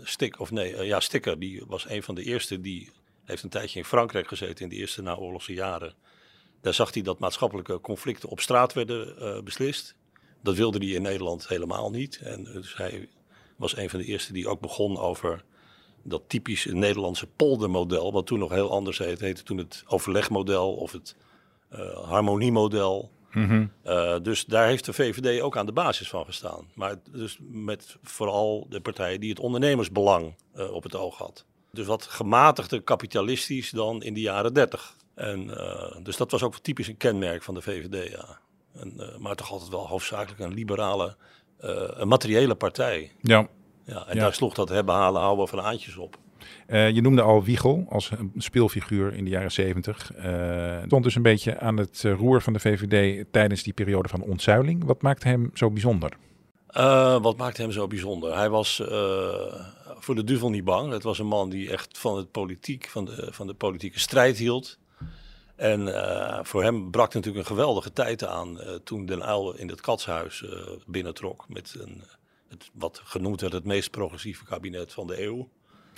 Stik, 0.02 0.40
of 0.40 0.50
nee, 0.50 0.84
ja, 0.84 1.00
Sticker, 1.00 1.38
die 1.38 1.62
was 1.66 1.88
een 1.88 2.02
van 2.02 2.14
de 2.14 2.22
eerste 2.22 2.60
die 2.60 2.90
heeft 3.26 3.42
een 3.42 3.48
tijdje 3.48 3.78
in 3.78 3.84
Frankrijk 3.84 4.28
gezeten 4.28 4.64
in 4.64 4.68
de 4.68 4.76
eerste 4.76 5.02
naoorlogse 5.02 5.52
jaren. 5.52 5.94
Daar 6.60 6.74
zag 6.74 6.94
hij 6.94 7.02
dat 7.02 7.18
maatschappelijke 7.18 7.80
conflicten 7.80 8.28
op 8.28 8.40
straat 8.40 8.72
werden 8.72 9.14
uh, 9.18 9.42
beslist. 9.42 9.94
Dat 10.42 10.56
wilde 10.56 10.78
hij 10.78 10.88
in 10.88 11.02
Nederland 11.02 11.48
helemaal 11.48 11.90
niet. 11.90 12.20
En 12.22 12.44
dus 12.44 12.76
hij 12.76 13.08
was 13.56 13.76
een 13.76 13.90
van 13.90 13.98
de 13.98 14.04
eerste 14.04 14.32
die 14.32 14.48
ook 14.48 14.60
begon 14.60 14.98
over 14.98 15.44
dat 16.02 16.22
typische 16.26 16.74
Nederlandse 16.74 17.26
poldermodel, 17.26 18.12
wat 18.12 18.26
toen 18.26 18.38
nog 18.38 18.50
heel 18.50 18.70
anders 18.70 18.98
heette. 18.98 19.12
Het 19.12 19.20
heette 19.20 19.42
toen 19.42 19.58
het 19.58 19.84
overlegmodel 19.86 20.74
of 20.74 20.92
het 20.92 21.16
uh, 21.72 22.08
harmoniemodel. 22.08 23.10
Mm 23.32 23.48
-hmm. 23.48 23.72
uh, 23.84 24.16
dus 24.22 24.44
daar 24.44 24.66
heeft 24.66 24.84
de 24.84 24.92
VVD 24.92 25.40
ook 25.40 25.56
aan 25.56 25.66
de 25.66 25.72
basis 25.72 26.08
van 26.08 26.24
gestaan. 26.24 26.66
Maar 26.74 26.96
dus 27.10 27.38
met 27.40 27.96
vooral 28.02 28.66
de 28.68 28.80
partij 28.80 29.18
die 29.18 29.30
het 29.30 29.40
ondernemersbelang 29.40 30.34
uh, 30.56 30.72
op 30.72 30.82
het 30.82 30.94
oog 30.94 31.18
had. 31.18 31.44
Dus 31.76 31.86
wat 31.86 32.02
gematigder 32.02 32.82
kapitalistisch 32.82 33.70
dan 33.70 34.02
in 34.02 34.14
de 34.14 34.20
jaren 34.20 34.54
30. 34.54 34.96
En, 35.14 35.44
uh, 35.44 35.96
dus 36.02 36.16
dat 36.16 36.30
was 36.30 36.42
ook 36.42 36.58
typisch 36.58 36.88
een 36.88 36.96
kenmerk 36.96 37.42
van 37.42 37.54
de 37.54 37.62
VVD, 37.62 38.10
ja. 38.10 38.38
En, 38.74 38.92
uh, 38.96 39.16
maar 39.18 39.34
toch 39.34 39.50
altijd 39.50 39.70
wel 39.70 39.86
hoofdzakelijk 39.86 40.40
een 40.40 40.54
liberale, 40.54 41.16
uh, 41.64 41.70
een 41.88 42.08
materiële 42.08 42.54
partij. 42.54 43.12
Ja. 43.20 43.48
ja 43.84 44.06
en 44.06 44.14
ja. 44.14 44.22
daar 44.22 44.34
sloeg 44.34 44.54
dat 44.54 44.68
hebben, 44.68 44.94
halen, 44.94 45.20
houden 45.20 45.48
van 45.48 45.60
aantjes 45.60 45.96
op. 45.96 46.18
Eh, 46.66 46.90
je 46.90 47.00
noemde 47.00 47.22
al 47.22 47.44
Wiegel 47.44 47.86
als 47.88 48.10
een 48.10 48.32
speelfiguur 48.36 49.14
in 49.14 49.24
de 49.24 49.30
jaren 49.30 49.52
zeventig. 49.52 50.12
Uh, 50.16 50.78
stond 50.84 51.04
dus 51.04 51.14
een 51.14 51.22
beetje 51.22 51.58
aan 51.58 51.76
het 51.76 52.02
eh, 52.04 52.12
roer 52.12 52.42
van 52.42 52.52
de 52.52 52.58
VVD 52.58 53.24
tijdens 53.30 53.62
die 53.62 53.72
periode 53.72 54.08
van 54.08 54.22
ontzuiling. 54.22 54.84
Wat 54.84 55.02
maakte 55.02 55.28
hem 55.28 55.50
zo 55.54 55.70
bijzonder? 55.70 56.12
Uh, 56.76 57.22
wat 57.22 57.36
maakte 57.36 57.62
hem 57.62 57.72
zo 57.72 57.86
bijzonder? 57.86 58.36
Hij 58.36 58.50
was 58.50 58.76
voor 59.98 60.14
de 60.14 60.24
duivel 60.24 60.50
niet 60.50 60.64
bang. 60.64 60.92
Het 60.92 61.02
was 61.02 61.18
een 61.18 61.26
man 61.26 61.50
die 61.50 61.70
echt 61.70 61.98
van, 61.98 62.16
het 62.16 62.30
politiek, 62.30 62.88
van, 62.88 63.04
de, 63.04 63.28
van 63.30 63.46
de 63.46 63.54
politieke 63.54 63.98
strijd 63.98 64.38
hield. 64.38 64.78
En 65.56 65.94
voor 66.46 66.62
hem 66.62 66.90
brak 66.90 67.14
natuurlijk 67.14 67.44
een 67.44 67.56
geweldige 67.56 67.92
tijd 67.92 68.24
aan 68.24 68.60
toen 68.84 69.06
Den 69.06 69.28
Uyl 69.28 69.54
in 69.54 69.68
het 69.68 69.80
katshuis 69.80 70.44
binnentrok. 70.86 71.44
Met 71.48 71.76
een, 71.78 72.02
het, 72.48 72.70
wat 72.72 73.00
genoemd 73.04 73.40
werd 73.40 73.52
het 73.52 73.64
meest 73.64 73.90
progressieve 73.90 74.44
kabinet 74.44 74.92
van 74.92 75.06
de 75.06 75.22
eeuw 75.22 75.48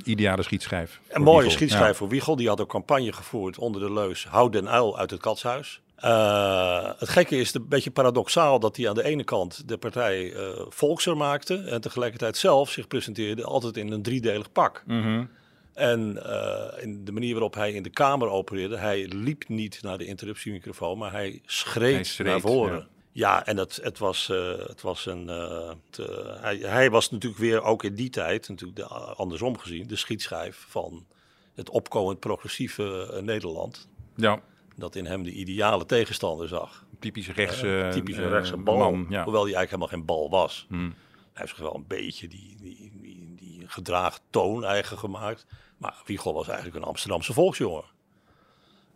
ideale 0.04 0.42
schietschijf. 0.42 1.00
Een 1.08 1.22
mooie 1.22 1.50
schietschijf 1.50 1.96
voor 1.96 2.08
Wiegel. 2.08 2.36
Die 2.36 2.48
had 2.48 2.60
ook 2.60 2.68
campagne 2.68 3.12
gevoerd 3.12 3.58
onder 3.58 3.80
de 3.80 3.92
leus 3.92 4.26
Houd 4.26 4.52
den 4.52 4.68
uil 4.68 4.98
uit 4.98 5.10
het 5.10 5.20
katshuis. 5.20 5.80
Uh, 6.04 6.90
het 6.98 7.08
gekke 7.08 7.36
is 7.36 7.54
een 7.54 7.68
beetje 7.68 7.90
paradoxaal 7.90 8.60
dat 8.60 8.76
hij 8.76 8.88
aan 8.88 8.94
de 8.94 9.04
ene 9.04 9.24
kant 9.24 9.68
de 9.68 9.78
partij 9.78 10.32
uh, 10.32 10.48
volkser 10.68 11.16
maakte 11.16 11.56
en 11.56 11.80
tegelijkertijd 11.80 12.36
zelf 12.36 12.70
zich 12.70 12.86
presenteerde 12.86 13.44
altijd 13.44 13.76
in 13.76 13.92
een 13.92 14.02
driedelig 14.02 14.52
pak. 14.52 14.82
Mm 14.86 15.02
-hmm. 15.02 15.30
En 15.74 16.20
uh, 16.26 16.82
in 16.82 17.04
de 17.04 17.12
manier 17.12 17.32
waarop 17.32 17.54
hij 17.54 17.72
in 17.72 17.82
de 17.82 17.90
Kamer 17.90 18.28
opereerde, 18.28 18.76
hij 18.76 19.06
liep 19.06 19.48
niet 19.48 19.78
naar 19.82 19.98
de 19.98 20.06
interruptiemicrofoon, 20.06 20.98
maar 20.98 21.12
hij 21.12 21.40
schreef, 21.44 22.16
hij 22.16 22.26
naar 22.26 22.40
voren. 22.40 22.78
Ja. 22.78 22.86
Ja, 23.12 23.46
en 23.46 23.56
het, 23.56 23.78
het, 23.82 23.98
was, 23.98 24.28
uh, 24.28 24.58
het 24.58 24.82
was 24.82 25.06
een. 25.06 25.26
Uh, 25.28 25.70
te, 25.90 26.36
hij, 26.40 26.56
hij, 26.56 26.90
was 26.90 27.10
natuurlijk 27.10 27.40
weer 27.40 27.62
ook 27.62 27.84
in 27.84 27.94
die 27.94 28.10
tijd, 28.10 28.48
natuurlijk 28.48 28.78
de, 28.78 28.86
andersom 28.94 29.58
gezien, 29.58 29.86
de 29.86 29.96
schietschijf 29.96 30.66
van 30.68 31.06
het 31.54 31.70
opkomend 31.70 32.18
progressieve 32.18 33.20
Nederland. 33.24 33.88
Ja. 34.16 34.40
Dat 34.78 34.96
in 34.96 35.06
hem 35.06 35.22
de 35.22 35.32
ideale 35.32 35.86
tegenstander 35.86 36.48
zag. 36.48 36.84
Typisch 36.98 37.30
rechtse, 37.30 37.88
typische 37.92 38.28
rechtse 38.28 38.56
bal. 38.56 38.76
Man, 38.76 39.06
ja. 39.08 39.24
Hoewel 39.24 39.44
hij 39.44 39.54
eigenlijk 39.54 39.70
helemaal 39.70 39.88
geen 39.88 40.04
bal 40.04 40.30
was. 40.30 40.66
Hmm. 40.68 40.94
Hij 41.32 41.46
heeft 41.46 41.48
zich 41.48 41.58
wel 41.58 41.74
een 41.74 41.86
beetje 41.86 42.28
die, 42.28 42.56
die, 42.60 42.92
die, 43.00 43.34
die 43.36 43.62
gedragen 43.66 44.20
toon 44.30 44.64
eigen 44.64 44.98
gemaakt. 44.98 45.46
Maar 45.78 46.02
Wiegel 46.06 46.34
was 46.34 46.48
eigenlijk 46.48 46.76
een 46.76 46.88
Amsterdamse 46.88 47.32
volksjongen. 47.32 47.84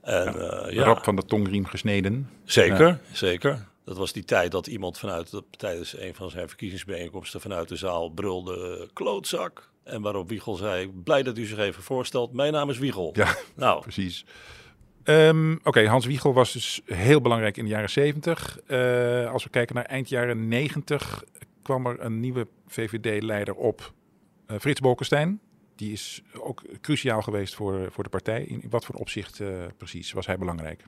En, 0.00 0.32
ja, 0.32 0.68
ja. 0.70 0.84
rap 0.84 1.04
van 1.04 1.16
de 1.16 1.24
tongriem 1.24 1.66
gesneden. 1.66 2.30
Zeker, 2.44 2.86
ja. 2.86 2.98
zeker. 3.12 3.68
Dat 3.84 3.96
was 3.96 4.12
die 4.12 4.24
tijd 4.24 4.50
dat 4.50 4.66
iemand 4.66 4.98
vanuit, 4.98 5.30
dat, 5.30 5.44
tijdens 5.50 5.98
een 5.98 6.14
van 6.14 6.30
zijn 6.30 6.48
verkiezingsbijeenkomsten 6.48 7.40
vanuit 7.40 7.68
de 7.68 7.76
zaal 7.76 8.10
brulde 8.10 8.88
klootzak. 8.92 9.70
En 9.84 10.02
waarop 10.02 10.28
Wiegel 10.28 10.54
zei, 10.54 10.88
blij 10.88 11.22
dat 11.22 11.38
u 11.38 11.44
zich 11.44 11.58
even 11.58 11.82
voorstelt, 11.82 12.32
mijn 12.32 12.52
naam 12.52 12.70
is 12.70 12.78
Wiegel. 12.78 13.10
Ja, 13.12 13.36
nou. 13.54 13.80
precies. 13.88 14.24
Um, 15.04 15.60
Oké, 15.64 15.86
Hans 15.86 16.06
Wiegel 16.06 16.32
was 16.32 16.52
dus 16.52 16.80
heel 16.84 17.20
belangrijk 17.20 17.56
in 17.56 17.64
de 17.64 17.70
jaren 17.70 17.90
70. 17.90 18.58
Uh, 18.66 19.32
als 19.32 19.44
we 19.44 19.50
kijken 19.50 19.74
naar 19.74 19.84
eind 19.84 20.08
jaren 20.08 20.48
90 20.48 21.24
kwam 21.62 21.86
er 21.86 22.00
een 22.00 22.20
nieuwe 22.20 22.46
VVD-leider 22.66 23.54
op, 23.54 23.92
uh, 24.46 24.58
Frits 24.58 24.80
Bolkestein. 24.80 25.40
Die 25.76 25.92
is 25.92 26.22
ook 26.38 26.62
cruciaal 26.80 27.22
geweest 27.22 27.54
voor, 27.54 27.88
voor 27.90 28.04
de 28.04 28.10
partij. 28.10 28.42
In 28.42 28.62
wat 28.70 28.84
voor 28.84 28.94
opzicht 28.94 29.40
uh, 29.40 29.48
precies 29.76 30.12
was 30.12 30.26
hij 30.26 30.38
belangrijk? 30.38 30.84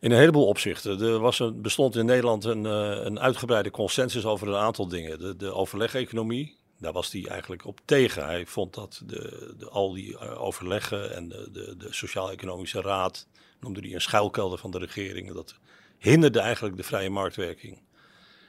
In 0.00 0.10
een 0.10 0.18
heleboel 0.18 0.46
opzichten. 0.46 1.00
Er 1.00 1.18
was 1.18 1.38
een, 1.38 1.62
bestond 1.62 1.96
in 1.96 2.06
Nederland 2.06 2.44
een, 2.44 2.64
een 2.64 3.20
uitgebreide 3.20 3.70
consensus 3.70 4.24
over 4.24 4.48
een 4.48 4.54
aantal 4.54 4.88
dingen. 4.88 5.18
De, 5.18 5.36
de 5.36 5.52
overleg-economie, 5.52 6.56
daar 6.78 6.92
was 6.92 7.12
hij 7.12 7.26
eigenlijk 7.26 7.64
op 7.64 7.80
tegen. 7.84 8.24
Hij 8.24 8.46
vond 8.46 8.74
dat 8.74 9.02
de, 9.06 9.54
de 9.58 9.68
al 9.68 9.92
die 9.92 10.12
uh, 10.12 10.42
overleggen 10.42 11.14
en 11.14 11.28
de, 11.28 11.48
de, 11.50 11.76
de 11.76 11.92
Sociaal-Economische 11.92 12.80
Raad, 12.80 13.26
noemde 13.60 13.80
hij 13.80 13.94
een 13.94 14.00
schuilkelder 14.00 14.58
van 14.58 14.70
de 14.70 14.78
regering, 14.78 15.32
dat 15.32 15.54
hinderde 15.98 16.40
eigenlijk 16.40 16.76
de 16.76 16.82
vrije 16.82 17.10
marktwerking. 17.10 17.80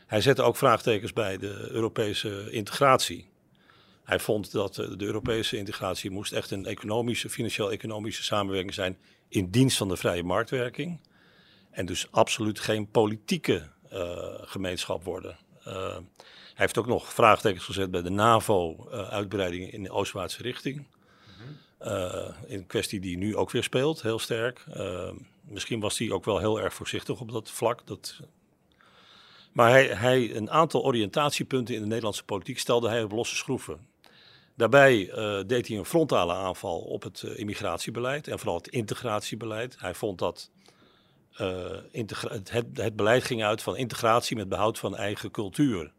Hij 0.05 0.21
zette 0.21 0.41
ook 0.41 0.55
vraagtekens 0.55 1.13
bij 1.13 1.37
de 1.37 1.67
Europese 1.69 2.51
integratie. 2.51 3.29
Hij 4.03 4.19
vond 4.19 4.51
dat 4.51 4.75
de 4.75 5.05
Europese 5.05 5.57
integratie 5.57 6.11
moest 6.11 6.33
echt 6.33 6.51
een 6.51 6.65
economische, 6.65 7.29
financieel-economische 7.29 8.23
samenwerking 8.23 8.73
zijn 8.73 8.97
in 9.27 9.49
dienst 9.49 9.77
van 9.77 9.87
de 9.87 9.97
vrije 9.97 10.23
marktwerking. 10.23 10.99
En 11.71 11.85
dus 11.85 12.07
absoluut 12.11 12.59
geen 12.59 12.89
politieke 12.89 13.69
uh, 13.93 14.33
gemeenschap 14.41 15.03
worden. 15.03 15.37
Heeft 16.59 16.77
ook 16.77 16.87
nog 16.87 17.13
vraagtekens 17.13 17.65
gezet 17.65 17.91
bij 17.91 18.01
de 18.01 18.09
NAVO-uitbreiding 18.09 19.71
in 19.71 19.83
de 19.83 19.91
oostwaartse 19.91 20.41
richting. 20.41 20.77
Mm 20.77 20.85
-hmm. 21.79 22.33
in 22.47 22.65
kwestie 22.65 22.99
die 22.99 23.17
nu 23.17 23.35
ook 23.35 23.51
weer 23.51 23.63
speelt, 23.63 24.01
heel 24.01 24.19
sterk. 24.19 24.65
misschien 25.41 25.79
was 25.79 25.97
hij 25.97 26.11
ook 26.11 26.25
wel 26.25 26.39
heel 26.39 26.59
erg 26.59 26.73
voorzichtig 26.73 27.19
op 27.19 27.31
dat 27.31 27.51
vlak. 27.51 27.87
Dat... 27.87 28.19
Maar 29.51 29.69
hij, 29.69 29.85
hij, 29.87 30.35
een 30.35 30.51
aantal 30.51 30.83
oriëntatiepunten 30.83 31.75
in 31.75 31.81
de 31.81 31.87
Nederlandse 31.87 32.25
politiek 32.25 32.59
stelde 32.59 32.89
hij 32.89 33.03
op 33.03 33.11
losse 33.11 33.35
schroeven. 33.35 33.87
Daarbij 34.55 35.11
deed 35.47 35.67
hij 35.67 35.77
een 35.77 35.85
frontale 35.85 36.33
aanval 36.33 36.79
op 36.79 37.03
het 37.03 37.21
immigratiebeleid 37.21 38.27
en 38.27 38.39
vooral 38.39 38.57
het 38.57 38.67
integratiebeleid. 38.67 39.75
Hij 39.79 39.93
vond 39.93 40.19
dat 40.19 40.49
uh, 41.41 41.77
het, 41.91 42.51
het, 42.73 42.95
beleid 42.95 43.23
ging 43.23 43.43
uit 43.43 43.61
van 43.61 43.77
integratie 43.77 44.35
met 44.35 44.49
behoud 44.49 44.79
van 44.79 44.95
eigen 44.95 45.31
cultuur. 45.31 45.91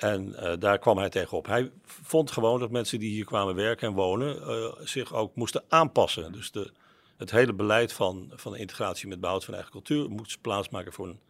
En 0.00 0.36
uh, 0.40 0.52
daar 0.58 0.78
kwam 0.78 0.98
hij 0.98 1.08
tegenop. 1.08 1.46
Hij 1.46 1.70
vond 1.84 2.30
gewoon 2.30 2.60
dat 2.60 2.70
mensen 2.70 2.98
die 2.98 3.10
hier 3.10 3.24
kwamen 3.24 3.54
werken 3.54 3.88
en 3.88 3.94
wonen 3.94 4.36
uh, 4.36 4.86
zich 4.86 5.14
ook 5.14 5.34
moesten 5.34 5.62
aanpassen. 5.68 6.32
Dus 6.32 6.50
de, 6.50 6.70
het 7.16 7.30
hele 7.30 7.52
beleid 7.52 7.92
van, 7.92 8.32
van 8.34 8.56
integratie 8.56 9.08
met 9.08 9.20
behoud 9.20 9.44
van 9.44 9.54
eigen 9.54 9.72
cultuur 9.72 10.10
moest 10.10 10.40
plaatsmaken 10.40 10.92
voor 10.92 11.06
een 11.08 11.20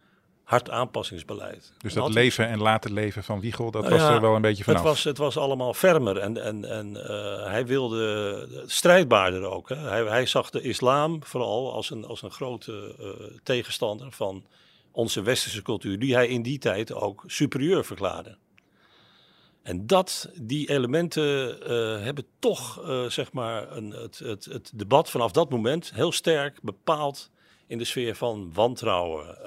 hard 0.43 0.69
aanpassingsbeleid. 0.69 1.73
Dus 1.77 1.93
dat 1.93 2.13
leven 2.13 2.47
en 2.47 2.59
laten 2.59 2.93
leven 2.93 3.23
van 3.23 3.39
Wiegel, 3.39 3.71
dat 3.71 3.81
nou 3.81 3.93
was 3.93 4.03
ja, 4.03 4.13
er 4.13 4.21
wel 4.21 4.35
een 4.35 4.41
beetje 4.41 4.63
vanaf. 4.63 4.79
Het 4.79 4.89
was, 4.89 5.03
het 5.03 5.17
was 5.17 5.37
allemaal 5.37 5.73
fermer 5.73 6.17
en, 6.17 6.43
en, 6.43 6.65
en 6.65 6.89
uh, 6.89 7.45
hij 7.45 7.65
wilde 7.65 8.63
strijdbaarder 8.65 9.43
ook. 9.43 9.69
Hè. 9.69 9.75
Hij, 9.75 10.03
hij, 10.03 10.25
zag 10.25 10.49
de 10.49 10.61
islam 10.61 11.23
vooral 11.23 11.73
als 11.73 11.89
een, 11.89 12.05
als 12.05 12.21
een 12.21 12.31
grote 12.31 12.95
tegenstander 13.43 14.11
van 14.11 14.45
onze 14.91 15.21
westerse 15.21 15.61
cultuur, 15.61 15.99
die 15.99 16.13
hij 16.13 16.27
in 16.27 16.41
die 16.41 16.59
tijd 16.59 16.93
ook 16.93 17.23
superieur 17.27 17.85
verklaarde. 17.85 18.37
En 19.61 19.87
dat, 19.87 20.29
die 20.41 20.69
elementen 20.69 21.57
uh, 21.61 22.03
hebben 22.03 22.25
toch, 22.39 22.83
zeg 23.07 23.31
maar, 23.31 23.71
een, 23.77 23.91
het, 23.91 24.19
het, 24.19 24.45
het 24.45 24.71
debat 24.75 25.09
vanaf 25.09 25.31
dat 25.31 25.49
moment 25.49 25.91
heel 25.93 26.11
sterk 26.11 26.61
bepaald 26.61 27.29
in 27.67 27.77
de 27.77 27.83
sfeer 27.83 28.15
van 28.15 28.53
wantrouwen. 28.53 29.37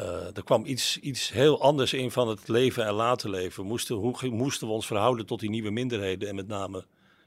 Uh, 0.00 0.36
er 0.36 0.44
kwam 0.44 0.64
iets, 0.64 0.98
iets 0.98 1.30
heel 1.32 1.60
anders 1.60 1.92
in 1.92 2.10
van 2.10 2.28
het 2.28 2.48
leven 2.48 2.86
en 2.86 2.92
laten 2.92 3.30
leven. 3.30 3.66
Moesten, 3.66 3.96
hoe 3.96 4.28
moesten 4.28 4.66
we 4.66 4.72
ons 4.72 4.86
verhouden 4.86 5.26
tot 5.26 5.40
die 5.40 5.50
nieuwe 5.50 5.70
minderheden? 5.70 6.28
En 6.28 6.34
met 6.34 6.48
name 6.48 6.84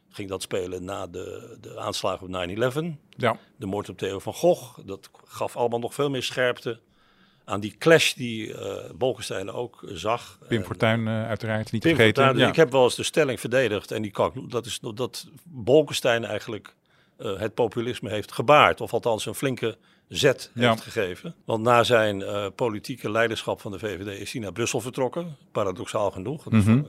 ging 0.09 0.29
dat 0.29 0.41
spelen 0.41 0.83
na 0.83 1.07
de, 1.07 1.57
de 1.61 1.79
aanslagen 1.79 2.27
op 2.27 2.93
9-11. 2.95 2.97
Ja. 3.09 3.39
De 3.55 3.65
moord 3.65 3.89
op 3.89 3.97
Theo 3.97 4.19
van 4.19 4.33
Gogh. 4.33 4.79
Dat 4.85 5.09
gaf 5.25 5.55
allemaal 5.55 5.79
nog 5.79 5.93
veel 5.93 6.09
meer 6.09 6.23
scherpte 6.23 6.79
aan 7.45 7.59
die 7.59 7.75
clash 7.77 8.13
die 8.13 8.47
uh, 8.47 8.75
Bolkestein 8.95 9.51
ook 9.51 9.83
zag. 9.87 10.37
Pim 10.47 10.63
Fortuyn 10.63 10.99
uh, 11.07 11.27
uiteraard, 11.27 11.71
niet 11.71 11.81
Pim 11.81 11.95
vergeten. 11.95 12.23
Fortuyn, 12.23 12.43
ja. 12.43 12.49
Ik 12.49 12.55
heb 12.55 12.71
wel 12.71 12.83
eens 12.83 12.95
de 12.95 13.03
stelling 13.03 13.39
verdedigd. 13.39 13.91
En 13.91 14.01
die 14.01 14.11
kan, 14.11 14.45
dat 14.49 14.65
is 14.65 14.79
dat 14.95 15.27
Bolkestein 15.43 16.25
eigenlijk 16.25 16.75
uh, 17.19 17.39
het 17.39 17.53
populisme 17.53 18.09
heeft 18.09 18.31
gebaard. 18.31 18.81
Of 18.81 18.93
althans 18.93 19.25
een 19.25 19.35
flinke 19.35 19.77
zet 20.07 20.51
Ja. 20.53 20.69
heeft 20.69 20.81
gegeven. 20.81 21.35
Want 21.45 21.63
na 21.63 21.83
zijn 21.83 22.23
politieke 22.55 23.11
leiderschap 23.11 23.61
van 23.61 23.71
de 23.71 23.79
VVD 23.79 24.19
is 24.19 24.31
hij 24.31 24.41
naar 24.41 24.51
Brussel 24.51 24.81
vertrokken, 24.81 25.35
paradoxaal 25.51 26.11
genoeg. 26.11 26.49
Mhm. 26.49 26.81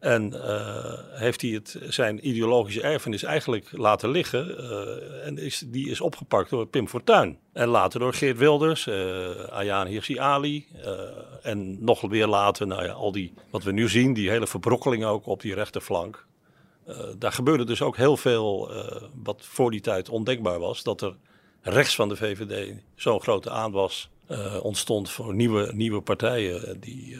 En 0.00 0.32
uh, 0.34 0.92
heeft 1.10 1.40
hij 1.40 1.50
het, 1.50 1.78
zijn 1.88 2.28
ideologische 2.28 2.82
erfenis 2.82 3.22
eigenlijk 3.22 3.68
laten 3.72 4.10
liggen. 4.10 4.50
Uh, 4.50 5.26
en 5.26 5.38
is, 5.38 5.64
die 5.66 5.90
is 5.90 6.00
opgepakt 6.00 6.50
door 6.50 6.66
Pim 6.66 6.88
Fortuyn. 6.88 7.38
En 7.52 7.68
later 7.68 8.00
door 8.00 8.14
Geert 8.14 8.38
Wilders, 8.38 8.86
uh, 8.86 9.28
Ayaan 9.48 9.86
Hirsi 9.86 10.18
Ali. 10.18 10.66
en 11.42 11.84
nog 11.84 12.00
weer 12.00 12.26
later, 12.26 12.66
nou 12.66 12.84
ja, 12.84 12.92
al 12.92 13.12
die, 13.12 13.32
wat 13.50 13.62
we 13.62 13.72
nu 13.72 13.88
zien, 13.88 14.12
die 14.14 14.30
hele 14.30 14.46
verbrokkeling 14.46 15.04
ook 15.04 15.26
op 15.26 15.40
die 15.40 15.54
rechterflank. 15.54 16.26
daar 17.18 17.32
gebeurde 17.32 17.64
dus 17.64 17.82
ook 17.82 17.96
heel 17.96 18.16
veel 18.16 18.70
wat 19.22 19.44
voor 19.44 19.70
die 19.70 19.80
tijd 19.80 20.08
ondenkbaar 20.08 20.58
was. 20.58 20.82
Dat 20.82 21.00
er 21.00 21.16
rechts 21.62 21.94
van 21.94 22.08
de 22.08 22.16
VVD 22.16 22.74
zo'n 22.94 23.20
grote 23.20 23.50
aanwas 23.50 24.10
ontstond 24.62 25.10
voor 25.10 25.34
nieuwe, 25.34 25.70
nieuwe 25.74 26.00
partijen 26.00 26.80
die 26.80 27.18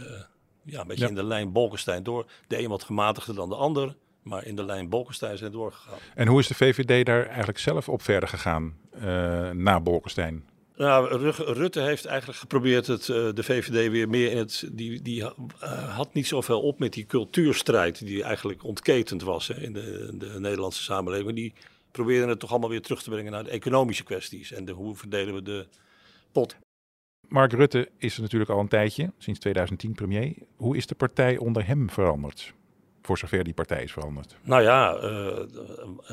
ja, 0.65 0.81
een 0.81 0.87
beetje 0.87 1.03
Ja. 1.03 1.09
in 1.09 1.15
de 1.15 1.25
lijn 1.25 1.53
Bolkestein 1.53 2.03
door. 2.03 2.27
De 2.47 2.59
een 2.59 2.69
wat 2.69 2.83
gematigder 2.83 3.35
dan 3.35 3.49
de 3.49 3.55
ander, 3.55 3.97
maar 4.23 4.47
in 4.47 4.57
de 4.57 4.65
lijn 4.65 4.89
Bolkestein 4.89 5.39
zijn 5.39 5.53
doorgegaan. 5.53 5.99
En 6.15 6.27
hoe 6.27 6.41
is 6.41 6.47
de 6.47 6.55
VVD 6.55 7.07
daar 7.07 7.27
eigenlijk 7.27 7.59
zelf 7.59 7.89
op 7.89 8.03
verder 8.03 8.29
gegaan 8.29 8.77
eh, 8.91 9.51
na 9.51 9.81
Bolkestein? 9.81 10.45
Nou, 10.81 11.33
Rutte 11.37 11.81
heeft 11.81 12.05
eigenlijk 12.05 12.39
geprobeerd 12.39 12.87
het, 12.87 13.09
eh, 13.09 13.29
de 13.35 13.43
VVD 13.43 13.91
weer 13.91 14.09
meer 14.09 14.31
in 14.31 14.37
het. 14.37 14.69
Die, 14.73 15.03
die 15.03 15.21
uh, 15.23 15.31
had 15.97 16.15
niet 16.15 16.27
zoveel 16.27 16.61
op 16.61 16.79
met 16.79 16.93
die 16.93 17.07
cultuurstrijd, 17.07 17.99
die 17.99 18.23
eigenlijk 18.23 18.65
ontketend 18.65 19.23
was 19.23 19.49
hè, 19.49 19.61
in 19.61 19.73
de, 19.73 20.11
de, 20.15 20.41
Nederlandse 20.41 20.83
samenleving. 20.83 21.35
Die 21.35 21.53
probeerden 21.91 22.29
het 22.29 22.41
toch 22.41 22.51
allemaal 22.51 22.69
weer 22.69 22.83
terug 22.83 23.03
te 23.03 23.11
brengen 23.11 23.33
naar 23.33 23.45
de 23.45 23.51
economische 23.51 24.05
kwesties 24.05 24.53
en 24.53 24.65
de, 24.65 24.73
hoe 24.73 24.97
verdelen 24.97 25.35
we 25.35 25.43
de 25.43 25.67
pot. 26.33 26.57
Mark 27.31 27.53
Rutte 27.53 27.89
is 27.99 28.17
er 28.17 28.23
natuurlijk 28.23 28.51
al 28.51 28.59
een 28.59 28.69
tijdje, 28.69 29.13
sinds 29.19 29.41
2010 29.41 29.93
premier. 29.93 30.35
Hoe 30.57 30.77
is 30.77 30.87
de 30.87 30.95
partij 30.95 31.39
onder 31.39 31.67
hem 31.67 31.91
veranderd? 31.91 32.55
voor 33.03 33.19
zover 33.19 33.45
die 33.45 33.55
partij 33.55 33.83
is 33.83 33.93
veranderd? 33.93 34.37
Nou 34.43 34.63
ja, 34.63 35.03
uh, 35.03 35.39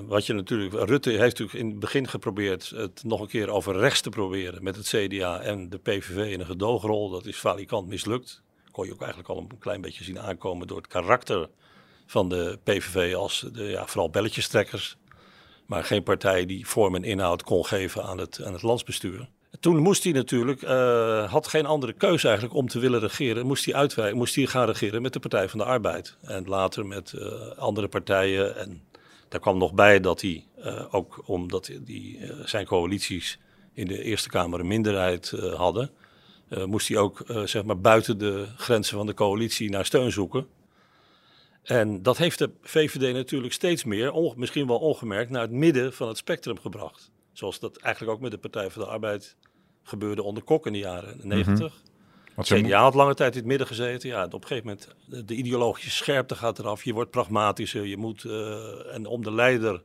wat 0.03 0.25
je 0.25 0.33
natuurlijk. 0.33 0.73
Rutte 0.73 1.09
heeft 1.09 1.39
natuurlijk 1.39 1.53
in 1.53 1.69
het 1.69 1.79
begin 1.79 2.07
geprobeerd 2.07 2.69
het 2.69 3.03
nog 3.03 3.21
een 3.21 3.27
keer 3.27 3.49
over 3.49 3.75
rechts 3.75 4.01
te 4.01 4.09
proberen 4.09 4.63
met 4.63 4.75
het 4.75 4.87
CDA 4.87 5.39
en 5.41 5.69
de 5.69 5.77
PVV 5.77 6.31
in 6.31 6.39
een 6.39 6.45
gedoogrol. 6.45 7.09
Dat 7.09 7.25
is 7.25 7.37
valikant 7.37 7.87
mislukt. 7.87 8.41
Kon 8.71 8.85
je 8.85 8.93
ook 8.93 9.01
eigenlijk 9.01 9.29
al 9.29 9.37
een 9.37 9.59
klein 9.59 9.81
beetje 9.81 10.03
zien 10.03 10.19
aankomen 10.19 10.67
door 10.67 10.77
het 10.77 10.87
karakter 10.87 11.49
van 12.05 12.29
de 12.29 12.59
PVV 12.63 13.15
als 13.15 13.45
de, 13.53 13.63
ja, 13.63 13.85
vooral 13.85 14.09
belletjestrekkers. 14.09 14.97
Maar 15.65 15.83
geen 15.83 16.03
partij 16.03 16.45
die 16.45 16.67
vorm 16.67 16.95
en 16.95 17.03
inhoud 17.03 17.43
kon 17.43 17.65
geven 17.65 18.03
aan 18.03 18.17
het, 18.17 18.43
aan 18.43 18.53
het 18.53 18.61
landsbestuur. 18.61 19.29
Toen 19.59 19.77
moest 19.77 20.03
hij 20.03 20.13
natuurlijk, 20.13 20.61
uh, 20.61 21.31
had 21.31 21.47
geen 21.47 21.65
andere 21.65 21.93
keuze 21.93 22.27
eigenlijk 22.27 22.57
om 22.57 22.67
te 22.67 22.79
willen 22.79 22.99
regeren. 22.99 23.45
Moest 23.45 23.65
hij 23.65 23.73
uitwijken, 23.73 24.17
moest 24.17 24.35
hij 24.35 24.45
gaan 24.45 24.65
regeren 24.65 25.01
met 25.01 25.13
de 25.13 25.19
Partij 25.19 25.49
van 25.49 25.59
de 25.59 25.65
Arbeid. 25.65 26.17
En 26.21 26.47
later 26.47 26.85
met 26.85 27.13
uh, 27.15 27.31
andere 27.57 27.87
partijen. 27.87 28.57
En 28.57 28.81
daar 29.27 29.39
kwam 29.39 29.57
nog 29.57 29.73
bij 29.73 29.99
dat 29.99 30.21
hij 30.21 30.45
uh, 30.59 30.93
ook, 30.93 31.21
omdat 31.25 31.71
die, 31.81 32.19
zijn 32.43 32.65
coalities 32.65 33.39
in 33.73 33.87
de 33.87 34.03
Eerste 34.03 34.29
Kamer 34.29 34.59
een 34.59 34.67
minderheid 34.67 35.29
hadden, 35.55 35.89
moest 36.65 36.87
hij 36.87 36.97
ook 36.97 37.23
zeg 37.45 37.63
maar 37.63 37.79
buiten 37.79 38.17
de 38.17 38.47
grenzen 38.55 38.97
van 38.97 39.05
de 39.05 39.13
coalitie 39.13 39.69
naar 39.69 39.85
steun 39.85 40.11
zoeken. 40.11 40.47
En 41.63 42.03
dat 42.03 42.17
heeft 42.17 42.37
de 42.39 42.49
VVD 42.61 43.13
natuurlijk 43.13 43.53
steeds 43.53 43.83
meer, 43.83 44.33
misschien 44.35 44.67
wel 44.67 44.79
ongemerkt, 44.79 45.29
naar 45.29 45.41
het 45.41 45.51
midden 45.51 45.93
van 45.93 46.07
het 46.07 46.17
spectrum 46.17 46.59
gebracht. 46.59 47.11
Zoals 47.33 47.59
dat 47.59 47.77
eigenlijk 47.77 48.15
ook 48.15 48.21
met 48.21 48.31
de 48.31 48.37
Partij 48.37 48.69
van 48.69 48.81
de 48.81 48.87
Arbeid 48.87 49.35
gebeurde 49.87 50.23
onder 50.23 50.43
Kok 50.43 50.65
in 50.65 50.73
de 50.73 50.79
jaren 50.79 51.19
90. 51.21 51.59
Mm 51.59 51.59
-hmm. 51.59 51.85
CDA 52.43 52.81
had 52.81 52.93
lange 52.93 53.13
tijd 53.13 53.31
in 53.31 53.37
het 53.37 53.47
midden 53.47 53.67
gezeten. 53.67 54.09
Ja, 54.09 54.25
op 54.25 54.33
een 54.33 54.47
gegeven 54.47 54.65
moment, 54.65 55.27
de 55.27 55.35
ideologische 55.35 55.89
scherpte 55.89 56.35
gaat 56.35 56.59
eraf. 56.59 56.83
Je 56.83 56.93
wordt 56.93 57.11
pragmatischer. 57.11 57.85
Je 57.85 57.97
moet, 57.97 58.23
uh, 58.23 58.93
en 58.93 59.05
om 59.05 59.23
de 59.23 59.33
leider 59.33 59.83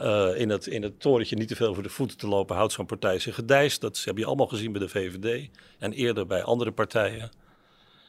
uh, 0.00 0.40
in, 0.40 0.48
het, 0.48 0.66
in 0.66 0.82
het 0.82 1.00
torentje 1.00 1.36
niet 1.36 1.48
te 1.48 1.56
veel 1.56 1.74
voor 1.74 1.82
de 1.82 1.88
voeten 1.88 2.16
te 2.16 2.28
lopen, 2.28 2.56
houdt 2.56 2.72
zo'n 2.72 2.86
partij 2.86 3.18
zich 3.18 3.34
gedijst. 3.34 3.80
Dat 3.80 4.02
heb 4.04 4.18
je 4.18 4.26
allemaal 4.26 4.46
gezien 4.46 4.72
bij 4.72 4.80
de 4.80 4.88
VVD 4.88 5.50
en 5.78 5.92
eerder 5.92 6.26
bij 6.26 6.42
andere 6.42 6.72
partijen. 6.72 7.30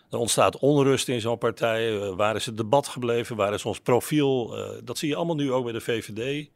Er 0.09 0.17
ontstaat 0.17 0.57
onrust 0.57 1.07
in 1.07 1.21
zo'n 1.21 1.37
partij. 1.37 1.91
Uh, 1.91 2.15
waar 2.15 2.35
is 2.35 2.45
het 2.45 2.57
debat 2.57 2.87
gebleven? 2.87 3.35
Waar 3.35 3.53
is 3.53 3.65
ons 3.65 3.79
profiel? 3.79 4.55
dat 4.83 4.97
zie 4.97 5.09
je 5.09 5.15
allemaal 5.15 5.35
nu 5.35 5.51
ook 5.51 5.63
bij 5.63 5.73
de 5.73 5.81
VVD 5.81 6.49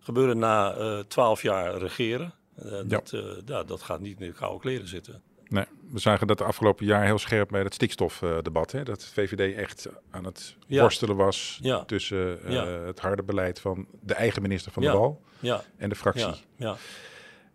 gebeuren 0.00 0.38
na 0.38 0.74
twaalf 1.08 1.42
jaar 1.42 1.76
regeren. 1.76 2.34
Uh, 2.64 2.80
dat, 2.84 3.12
uh, 3.14 3.22
ja, 3.44 3.62
dat 3.62 3.82
gaat 3.82 4.00
niet 4.00 4.20
in 4.20 4.26
de 4.26 4.32
koude 4.32 4.60
kleren 4.60 4.88
zitten. 4.88 5.22
Nee, 5.48 5.64
we 5.90 5.98
zagen 5.98 6.26
dat 6.26 6.38
de 6.38 6.44
afgelopen 6.44 6.86
jaar 6.86 7.04
heel 7.04 7.18
scherp 7.18 7.48
bij 7.48 7.62
het 7.62 7.74
stikstofdebat. 7.74 8.72
Hè, 8.72 8.82
dat 8.82 9.04
VVD 9.04 9.56
echt 9.56 9.88
aan 10.10 10.24
het 10.24 10.56
worstelen 10.68 11.16
was 11.16 11.58
ja. 11.62 11.84
tussen 11.84 12.38
uh, 12.44 12.52
ja. 12.52 12.66
het 12.66 13.00
harde 13.00 13.22
beleid 13.22 13.60
van 13.60 13.86
de 14.00 14.14
eigen 14.14 14.42
minister 14.42 14.72
van 14.72 14.82
de 14.82 14.90
Wal 14.90 15.22
en 15.76 15.88
de 15.88 15.94
fractie. 15.94 16.34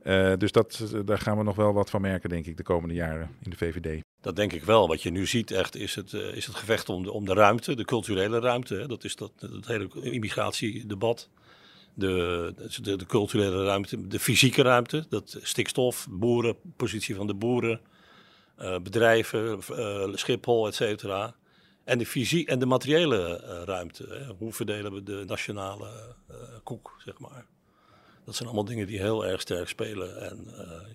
Uh, 0.03 0.33
dus 0.37 0.51
dat, 0.51 0.93
daar 1.05 1.17
gaan 1.17 1.37
we 1.37 1.43
nog 1.43 1.55
wel 1.55 1.73
wat 1.73 1.89
van 1.89 2.01
merken, 2.01 2.29
denk 2.29 2.45
ik, 2.45 2.57
de 2.57 2.63
komende 2.63 2.93
jaren 2.95 3.29
in 3.43 3.49
de 3.49 3.57
VVD. 3.57 4.01
Dat 4.21 4.35
denk 4.35 4.53
ik 4.53 4.63
wel. 4.63 4.87
Wat 4.87 5.01
je 5.01 5.11
nu 5.11 5.25
ziet 5.25 5.51
echt 5.51 5.75
is 5.75 5.95
het, 5.95 6.13
is 6.13 6.45
het 6.45 6.55
gevecht 6.55 6.89
om 6.89 7.03
de, 7.03 7.11
om 7.11 7.25
de 7.25 7.33
ruimte, 7.33 7.75
de 7.75 7.85
culturele 7.85 8.39
ruimte. 8.39 8.75
Hè. 8.75 8.87
Dat 8.87 9.03
is 9.03 9.15
dat, 9.15 9.31
dat 9.35 9.65
hele 9.65 9.89
immigratiedebat 10.01 11.29
de, 11.97 12.53
de, 12.81 13.05
culturele 13.05 13.63
ruimte, 13.63 14.07
de 14.07 14.19
fysieke 14.19 14.61
ruimte, 14.61 15.05
dat 15.09 15.37
stikstof, 15.41 16.07
boeren, 16.09 16.55
positie 16.75 17.15
van 17.15 17.27
de 17.27 17.33
boeren, 17.33 17.81
uh, 18.59 18.79
bedrijven, 18.79 19.59
uh, 19.71 20.15
Schiphol, 20.15 20.67
et 20.67 20.75
cetera. 20.75 21.35
En 21.83 21.97
de, 21.97 22.05
fysie 22.05 22.47
en 22.47 22.59
de 22.59 22.65
materiële 22.65 23.43
uh, 23.43 23.63
ruimte. 23.65 24.35
Hoe 24.37 24.53
verdelen 24.53 24.93
we 24.93 25.03
de 25.03 25.23
nationale 25.27 26.15
koek, 26.63 26.95
zeg 27.05 27.19
maar. 27.19 27.45
Dat 28.25 28.35
zijn 28.35 28.47
allemaal 28.47 28.65
dingen 28.65 28.87
die 28.87 28.99
heel 28.99 29.25
erg 29.25 29.41
sterk 29.41 29.67
spelen. 29.67 30.21
En 30.21 30.47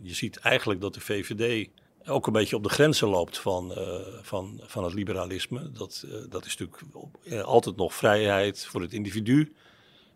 je 0.03 0.15
ziet 0.15 0.37
eigenlijk 0.37 0.81
dat 0.81 0.95
de 0.95 1.01
VVD 1.01 1.69
ook 2.07 2.27
een 2.27 2.33
beetje 2.33 2.57
op 2.57 2.63
de 2.63 2.69
grenzen 2.69 3.09
loopt 3.09 3.39
van, 3.39 3.75
van, 4.23 4.61
van 4.65 4.85
het 4.85 4.95
liberalisme. 4.95 5.71
Dat, 5.73 6.07
dat 6.29 6.45
is 6.45 6.57
natuurlijk 6.57 7.45
altijd 7.45 7.77
nog 7.77 7.95
vrijheid 7.95 8.67
voor 8.67 8.81
het 8.81 8.93
individu. 8.93 9.53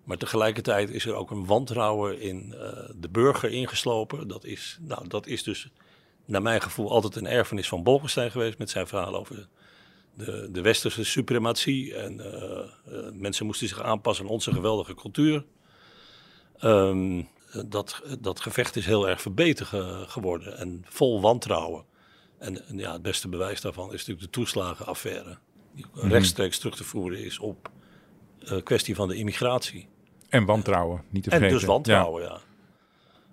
Maar 0.07 0.17
tegelijkertijd 0.17 0.91
is 0.91 1.07
er 1.07 1.15
ook 1.15 1.31
een 1.31 1.47
wantrouwen 1.47 2.21
in 2.21 2.55
uh, 2.55 2.61
de 2.95 3.09
burger 3.09 3.51
ingeslopen. 3.51 4.29
Dat 4.29 4.45
is, 4.45 4.79
nou, 4.81 5.09
dat 5.09 5.27
is 5.27 5.43
dus 5.43 5.71
naar 6.25 6.43
mijn 6.43 6.63
gevoel 6.63 6.91
altijd 6.91 7.17
een 7.17 7.27
erfenis 7.27 7.69
van 7.69 7.83
Bolkestein 7.83 8.31
geweest 8.31 8.59
met 8.59 8.71
zijn 8.71 8.87
verhaal 8.87 9.17
over 9.17 9.49
de, 10.15 10.49
de 10.53 10.61
westerse 10.61 11.05
suprematie. 11.05 11.95
En 11.95 12.19
uh, 12.19 12.25
uh, 12.25 13.11
mensen 13.13 13.47
moesten 13.47 13.69
zich 13.69 13.83
aanpassen 13.83 14.25
aan 14.25 14.31
onze 14.31 14.53
geweldige 14.53 14.95
cultuur. 14.95 15.45
Um, 16.63 17.29
dat, 17.67 18.03
dat 18.21 18.41
gevecht 18.41 18.77
is 18.77 18.87
heel 18.87 19.09
erg 19.09 19.21
verbeterd 19.21 19.69
ge 19.69 20.05
geworden 20.07 20.59
en 20.59 20.85
vol 20.89 21.21
wantrouwen. 21.21 21.85
En, 22.39 22.69
en, 22.69 22.79
ja, 22.79 22.93
het 22.93 23.03
beste 23.03 23.29
bewijs 23.29 23.61
daarvan 23.61 23.87
is 23.93 23.99
natuurlijk 23.99 24.21
de 24.21 24.31
toeslagenaffaire. 24.31 25.39
Die 25.75 25.85
mm 25.85 26.01
-hmm. 26.01 26.11
rechtstreeks 26.11 26.59
terug 26.59 26.77
te 26.77 26.85
voeren 26.85 27.25
is 27.25 27.39
op 27.39 27.71
kwestie 28.63 28.95
van 28.95 29.09
de 29.09 29.17
immigratie. 29.17 29.89
En 30.29 30.45
wantrouwen, 30.45 31.03
niet 31.09 31.23
te 31.23 31.31
vergeten. 31.31 31.55
En 31.55 31.59
dus 31.59 31.69
wantrouwen, 31.69 32.23
ja. 32.23 32.29
ja. 32.29 32.41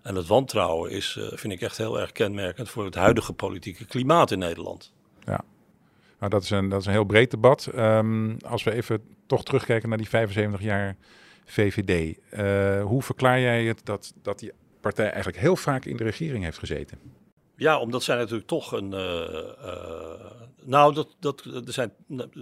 En 0.01 0.15
het 0.15 0.27
wantrouwen 0.27 0.91
is, 0.91 1.15
uh, 1.19 1.25
vind 1.31 1.53
ik 1.53 1.61
echt 1.61 1.77
heel 1.77 1.99
erg 1.99 2.11
kenmerkend 2.11 2.69
voor 2.69 2.85
het 2.85 2.95
huidige 2.95 3.33
politieke 3.33 3.85
klimaat 3.85 4.31
in 4.31 4.39
Nederland. 4.39 4.93
Ja, 5.25 5.43
nou, 6.19 6.31
dat, 6.31 6.43
is 6.43 6.49
een, 6.49 6.69
dat 6.69 6.79
is 6.79 6.85
een 6.85 6.91
heel 6.91 7.03
breed 7.03 7.31
debat. 7.31 7.69
Um, 7.75 8.37
als 8.45 8.63
we 8.63 8.71
even 8.71 9.03
toch 9.25 9.43
terugkijken 9.43 9.89
naar 9.89 9.97
die 9.97 10.09
75 10.09 10.61
jaar 10.61 10.95
VVD. 11.45 12.17
Uh, 12.31 12.83
hoe 12.83 13.01
verklaar 13.01 13.39
jij 13.39 13.63
het 13.63 13.85
dat, 13.85 14.13
dat 14.21 14.39
die 14.39 14.51
partij 14.81 15.09
eigenlijk 15.09 15.37
heel 15.37 15.55
vaak 15.55 15.85
in 15.85 15.97
de 15.97 16.03
regering 16.03 16.43
heeft 16.43 16.57
gezeten? 16.57 16.99
Ja, 17.63 17.79
omdat 17.79 18.03
zij 18.03 18.15
natuurlijk 18.15 18.47
toch 18.47 18.71
een. 18.71 18.91
Uh, 18.91 19.45
nou, 20.63 20.93
dat, 20.93 21.15
dat, 21.19 21.41
er 21.45 21.73
zijn 21.73 21.93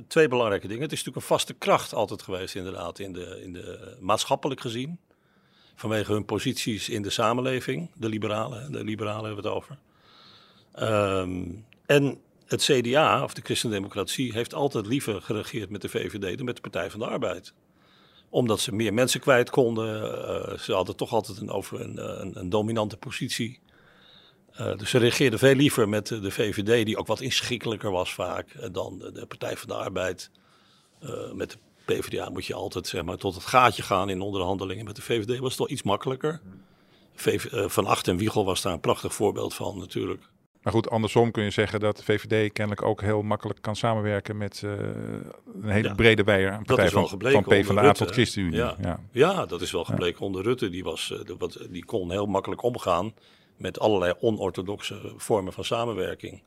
twee 0.08 0.28
belangrijke 0.28 0.68
dingen. 0.68 0.84
Het 0.84 0.92
is 0.92 0.98
natuurlijk 0.98 1.26
een 1.26 1.36
vaste 1.36 1.54
kracht 1.54 1.94
altijd 1.94 2.22
geweest, 2.22 2.56
inderdaad, 2.56 3.00
in 3.00 3.14
de, 3.14 3.42
in 3.44 3.54
de 3.54 3.98
maatschappelijk 4.00 4.62
gezien. 4.62 5.00
Vanwege 5.76 6.12
hun 6.12 6.26
posities 6.26 6.90
in 6.90 7.02
de 7.02 7.10
samenleving, 7.10 7.92
de 7.96 8.10
liberalen, 8.10 8.72
de 8.72 8.84
liberalen 8.84 9.26
hebben 9.26 9.44
het 9.44 9.54
over. 9.54 9.78
Um, 10.80 11.66
en 11.86 12.22
het 12.46 12.62
CDA, 12.64 13.24
of 13.24 13.34
de 13.34 13.42
Christendemocratie, 13.42 14.34
heeft 14.34 14.54
altijd 14.54 14.86
liever 14.86 15.22
geregeerd 15.22 15.70
met 15.70 15.82
de 15.82 15.90
VVD 15.90 16.38
dan 16.38 16.46
met 16.46 16.56
de 16.56 16.62
Partij 16.62 16.92
van 16.92 17.00
de 17.00 17.08
Arbeid 17.08 17.54
omdat 18.30 18.60
ze 18.60 18.76
meer 18.76 18.94
mensen 18.94 19.20
kwijt 19.20 19.50
konden. 19.50 20.60
Ze 20.60 20.74
hadden 20.74 20.96
toch 20.96 21.14
altijd 21.14 21.38
een, 21.38 21.50
over 21.50 21.82
een, 21.82 22.40
een 22.40 22.50
dominante 22.50 22.98
positie. 22.98 23.60
Uh, 24.60 24.78
dus 24.78 24.90
ze 24.90 24.98
reageerden 24.98 25.40
veel 25.40 25.56
liever 25.56 25.90
met 25.90 26.08
de 26.08 26.32
VVD, 26.32 26.86
die 26.86 26.98
ook 26.98 27.08
wat 27.08 27.22
inschikkelijker 27.22 27.92
was 27.92 28.14
vaak, 28.14 28.54
uh, 28.54 28.66
dan 28.72 28.98
de, 29.14 29.26
Partij 29.26 29.58
van 29.58 29.68
de 29.68 29.76
Arbeid. 29.76 30.32
Uh, 31.04 31.32
met 31.34 31.52
de 31.52 31.58
PvdA 31.86 32.30
moet 32.30 32.46
je 32.46 32.54
altijd 32.54 32.88
zeg 32.88 33.04
maar, 33.04 33.18
tot 33.18 33.36
het 33.36 33.46
gaatje 33.46 33.84
gaan 33.84 34.10
in 34.10 34.22
onderhandelingen. 34.22 34.86
Met 34.86 34.96
de 34.96 35.02
VVD 35.02 35.40
was 35.40 35.50
het 35.50 35.60
wel 35.60 35.70
iets 35.70 35.84
makkelijker. 35.84 36.42
VV, 37.16 37.72
van 37.72 37.86
Acht 37.86 38.08
en 38.08 38.18
Wiegel 38.18 38.46
was 38.46 38.62
daar 38.62 38.74
een 38.74 38.80
prachtig 38.80 39.14
voorbeeld 39.14 39.54
van 39.54 39.78
natuurlijk. 39.78 40.22
Maar 40.62 40.74
goed, 40.74 40.90
andersom 40.90 41.32
kun 41.32 41.44
je 41.44 41.50
zeggen 41.50 41.80
dat 41.80 41.98
de 41.98 42.04
VVD 42.04 42.54
kennelijk 42.54 42.86
ook 42.86 43.02
heel 43.02 43.22
makkelijk 43.22 43.62
kan 43.62 43.76
samenwerken 43.76 44.38
met 44.38 44.62
een 44.62 45.70
hele 45.70 45.88
ja, 45.88 45.94
brede 45.94 46.24
weier 46.24 46.52
aan 46.52 46.64
partij 46.64 46.90
van, 46.90 47.08
van 47.08 47.44
PvdA 47.44 47.92
tot 47.92 48.12
ChristenUnie. 48.12 48.56
Ja. 48.56 48.76
Ja. 48.82 49.00
ja, 49.12 49.46
dat 49.46 49.62
is 49.62 49.72
wel 49.72 49.84
gebleken 49.84 50.22
onder 50.22 50.44
Rutte. 50.44 50.70
Die, 50.70 50.84
was, 50.84 51.14
die 51.70 51.86
kon 51.86 52.12
heel 52.12 52.26
makkelijk 52.26 52.62
omgaan 52.62 53.14
met 53.62 53.80
allerlei 53.80 54.14
onorthodoxe 54.20 55.14
vormen 55.16 55.54
van 55.54 55.64
samenwerking. 55.64 56.42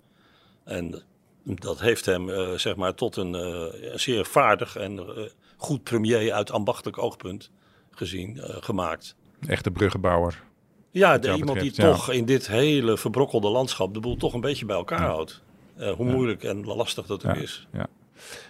En 0.65 1.03
dat 1.45 1.81
heeft 1.81 2.07
hem 2.07 2.29
uh, 2.29 2.53
zeg 2.53 2.77
maar 2.77 2.95
tot 2.95 3.17
een 3.17 3.35
uh, 3.35 3.95
zeer 3.95 4.25
vaardig 4.25 4.77
en 4.77 4.93
uh, 4.93 5.25
goed 5.57 5.83
premier 5.83 6.33
uit 6.33 6.51
ambachtelijk 6.51 6.99
oogpunt 6.99 7.51
gezien 7.91 8.39
gemaakt. 8.41 9.17
Echte 9.47 9.71
bruggenbouwer. 9.71 10.43
Ja, 10.91 11.19
de, 11.19 11.35
iemand 11.35 11.61
die 11.61 11.73
ja. 11.75 11.91
toch 11.91 12.11
in 12.11 12.25
dit 12.25 12.47
hele 12.47 12.97
verbrokkelde 12.97 13.49
landschap 13.49 13.95
de 13.95 14.01
boel 14.01 14.17
toch 14.17 14.33
een 14.33 14.41
beetje 14.41 14.65
bij 14.65 14.77
elkaar 14.77 15.01
ja. 15.01 15.07
houdt. 15.07 15.43
hoe 15.97 16.07
moeilijk 16.07 16.43
en 16.45 16.65
lastig 16.65 17.07
dat 17.07 17.27
ook 17.27 17.37
is. 17.37 17.67
Ja. 17.73 17.87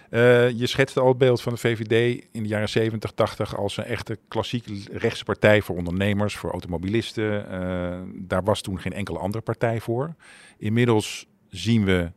Uh, 0.09 0.49
je 0.49 0.67
schetste 0.67 0.99
al 0.99 1.07
het 1.07 1.17
beeld 1.17 1.41
van 1.41 1.53
de 1.53 1.59
VVD 1.59 2.25
in 2.31 2.43
de 2.43 2.49
jaren 2.49 2.69
70, 2.69 3.11
80 3.11 3.57
als 3.57 3.77
een 3.77 3.83
echte 3.83 4.19
klassieke 4.27 4.73
rechtse 4.91 5.23
partij 5.23 5.61
voor 5.61 5.75
ondernemers, 5.75 6.35
voor 6.35 6.51
automobilisten. 6.51 7.45
Uh, 7.51 7.99
daar 8.27 8.43
was 8.43 8.61
toen 8.61 8.79
geen 8.79 8.93
enkele 8.93 9.19
andere 9.19 9.43
partij 9.43 9.79
voor. 9.79 10.15
Inmiddels 10.57 11.27
zien 11.49 11.85
we 11.85 12.11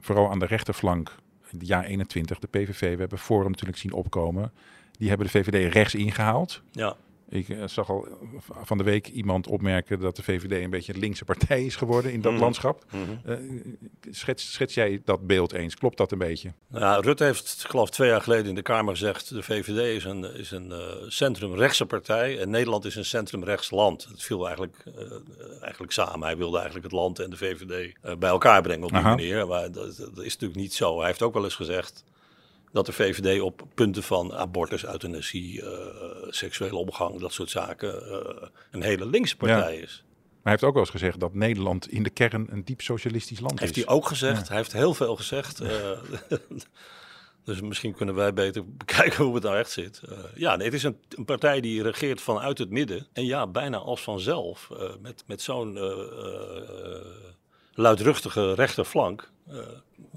vooral 0.00 0.30
aan 0.30 0.38
de 0.38 0.46
rechterflank, 0.46 1.14
in 1.50 1.58
het 1.58 1.68
jaar 1.68 1.84
21, 1.84 2.38
de 2.38 2.46
PVV, 2.46 2.94
we 2.94 3.00
hebben 3.00 3.18
Forum 3.18 3.50
natuurlijk 3.50 3.78
zien 3.78 3.92
opkomen. 3.92 4.52
Die 4.98 5.08
hebben 5.08 5.26
de 5.26 5.32
VVD 5.32 5.72
rechts 5.72 5.94
ingehaald. 5.94 6.62
Ja. 6.70 6.96
Ik 7.28 7.48
uh, 7.48 7.66
zag 7.66 7.90
al 7.90 8.08
van 8.62 8.78
de 8.78 8.84
week 8.84 9.08
iemand 9.08 9.46
opmerken 9.46 10.00
dat 10.00 10.16
de 10.16 10.22
VVD 10.22 10.62
een 10.64 10.70
beetje 10.70 10.94
een 10.94 10.98
linkse 11.00 11.24
partij 11.24 11.64
is 11.64 11.76
geworden 11.76 12.12
in 12.12 12.20
dat 12.20 12.32
Mhm. 12.32 12.40
landschap. 12.40 12.84
Uh, 13.26 13.36
schets, 14.10 14.52
schets 14.52 14.74
jij 14.74 15.00
dat 15.04 15.26
beeld 15.26 15.52
eens? 15.52 15.74
Klopt 15.74 15.96
dat 15.96 16.12
een 16.12 16.18
beetje? 16.18 16.52
Nou, 16.68 17.02
Rutte 17.02 17.24
heeft, 17.24 17.60
ik 17.64 17.70
geloof 17.70 17.90
twee 17.90 18.08
jaar 18.08 18.20
geleden 18.20 18.46
in 18.46 18.54
de 18.54 18.62
Kamer 18.62 18.92
gezegd... 18.96 19.28
de 19.28 19.42
VVD 19.42 19.96
is 19.96 20.04
een, 20.04 20.24
is 20.24 20.50
een 20.50 20.68
uh, 20.70 20.78
centrumrechtse 21.06 21.86
partij 21.86 22.38
en 22.40 22.50
Nederland 22.50 22.84
is 22.84 22.94
een 22.96 23.04
centrumrechts 23.04 23.70
land. 23.70 24.04
Het 24.04 24.22
viel 24.22 24.44
eigenlijk, 24.46 24.84
uh, 24.86 25.12
eigenlijk 25.62 25.92
samen. 25.92 26.26
Hij 26.26 26.36
wilde 26.36 26.56
eigenlijk 26.56 26.86
het 26.86 26.94
land 26.94 27.18
en 27.18 27.30
de 27.30 27.36
VVD 27.36 27.92
bij 28.18 28.28
elkaar 28.30 28.62
brengen 28.62 28.84
op 28.84 28.90
die 28.90 28.98
Aha. 28.98 29.08
manier. 29.08 29.46
Maar 29.46 29.72
dat, 29.72 29.96
dat 29.96 30.24
is 30.24 30.32
natuurlijk 30.32 30.60
niet 30.60 30.74
zo. 30.74 30.98
Hij 30.98 31.06
heeft 31.06 31.22
ook 31.22 31.34
wel 31.34 31.44
eens 31.44 31.54
gezegd 31.54 32.04
dat 32.76 32.86
de 32.86 32.92
VVD 32.92 33.40
op 33.40 33.62
punten 33.74 34.02
van 34.02 34.34
abortus, 34.34 34.86
euthanasie, 34.86 35.62
uh, 35.62 35.68
seksuele 36.28 36.76
omgang, 36.76 37.20
dat 37.20 37.32
soort 37.32 37.50
zaken, 37.50 38.02
uh, 38.08 38.48
een 38.70 38.82
hele 38.82 39.06
linkse 39.06 39.36
partij 39.36 39.74
Ja. 39.76 39.82
is. 39.82 40.04
Maar 40.06 40.42
hij 40.42 40.52
heeft 40.52 40.64
ook 40.64 40.72
wel 40.72 40.82
eens 40.82 40.90
gezegd 40.90 41.20
dat 41.20 41.34
Nederland 41.34 41.90
in 41.90 42.02
de 42.02 42.10
kern 42.10 42.46
een 42.50 42.64
diep 42.64 42.80
socialistisch 42.80 43.40
land 43.40 43.60
Heeft 43.60 43.76
is. 43.76 43.84
hij 43.84 43.94
ook 43.94 44.06
gezegd. 44.06 44.40
Ja. 44.40 44.46
Hij 44.46 44.56
heeft 44.56 44.72
heel 44.72 44.94
veel 44.94 45.16
gezegd. 45.16 45.62
Uh, 45.62 45.90
dus 47.44 47.60
misschien 47.60 47.94
kunnen 47.94 48.14
wij 48.14 48.32
beter 48.32 48.64
bekijken 48.76 49.24
hoe 49.24 49.34
het 49.34 49.42
nou 49.42 49.56
echt 49.56 49.70
zit. 49.70 50.02
Uh, 50.08 50.18
ja, 50.34 50.56
nee, 50.56 50.66
het 50.66 50.74
is 50.74 50.82
een, 50.82 50.98
een, 51.08 51.24
partij 51.24 51.60
die 51.60 51.82
regeert 51.82 52.20
vanuit 52.20 52.58
het 52.58 52.70
midden. 52.70 53.06
En 53.12 53.24
ja, 53.24 53.46
bijna 53.46 53.76
als 53.76 54.02
vanzelf. 54.02 54.68
Uh, 54.72 54.78
met 55.00 55.24
met 55.26 55.42
zo'n 55.42 55.78
luidruchtige 57.74 58.54
rechterflank 58.54 59.30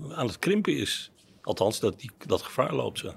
aan 0.10 0.28
het 0.28 0.40
krimpen 0.40 0.78
is. 0.78 1.12
Althans, 1.50 1.80
dat, 1.80 2.00
die, 2.00 2.12
dat 2.26 2.42
gevaar 2.42 2.74
loopt 2.74 3.00
ze. 3.00 3.14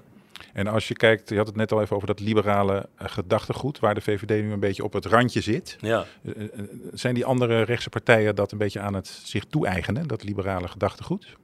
En 0.53 0.67
als 0.67 0.87
je 0.87 0.93
kijkt, 0.93 1.29
je 1.29 1.37
had 1.37 1.47
het 1.47 1.55
net 1.55 1.71
al 1.71 1.81
even 1.81 1.95
over 1.95 2.07
dat 2.07 2.19
liberale 2.19 2.89
uh, 3.01 3.07
gedachtegoed, 3.07 3.79
waar 3.79 3.95
de 3.95 4.01
VVD 4.01 4.43
nu 4.43 4.51
een 4.51 4.59
beetje 4.59 4.83
op 4.83 4.93
het 4.93 5.05
randje 5.05 5.41
zit. 5.41 5.77
Ja. 5.81 6.05
Uh, 6.23 6.49
zijn 6.93 7.13
die 7.13 7.25
andere 7.25 7.61
rechtse 7.61 7.89
partijen 7.89 8.35
dat 8.35 8.51
een 8.51 8.57
beetje 8.57 8.79
aan 8.79 8.93
het 8.93 9.07
zich 9.07 9.45
toe-eigenen, 9.45 10.07
dat 10.07 10.23
liberale 10.23 10.67
gedachtegoed? 10.67 11.37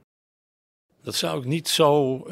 Dat 1.02 1.14
zou 1.14 1.38
ik 1.38 1.44
niet 1.44 1.68
zo 1.68 2.16
uh, 2.16 2.30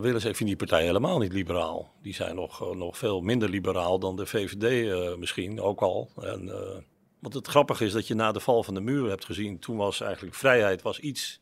zeggen. 0.02 0.30
Ik 0.30 0.36
vind 0.36 0.48
die 0.48 0.56
partijen 0.56 0.86
helemaal 0.86 1.18
niet 1.18 1.32
liberaal. 1.32 1.92
Die 2.02 2.14
zijn 2.14 2.34
nog, 2.34 2.74
nog 2.76 2.98
veel 2.98 3.20
minder 3.20 3.48
liberaal 3.48 3.98
dan 3.98 4.16
de 4.16 4.26
VVD 4.26 5.18
misschien, 5.18 5.60
ook 5.60 5.80
al. 5.80 6.10
En, 6.20 6.52
want 7.18 7.34
het 7.34 7.46
grappige 7.46 7.84
is 7.84 7.92
dat 7.92 8.06
je 8.06 8.14
na 8.14 8.32
de 8.32 8.40
val 8.40 8.62
van 8.62 8.74
de 8.74 8.80
muur 8.80 9.08
hebt 9.08 9.24
gezien, 9.24 9.58
toen 9.58 9.76
was 9.76 10.00
eigenlijk 10.00 10.34
vrijheid 10.34 10.82
was 10.82 10.98
iets 10.98 11.39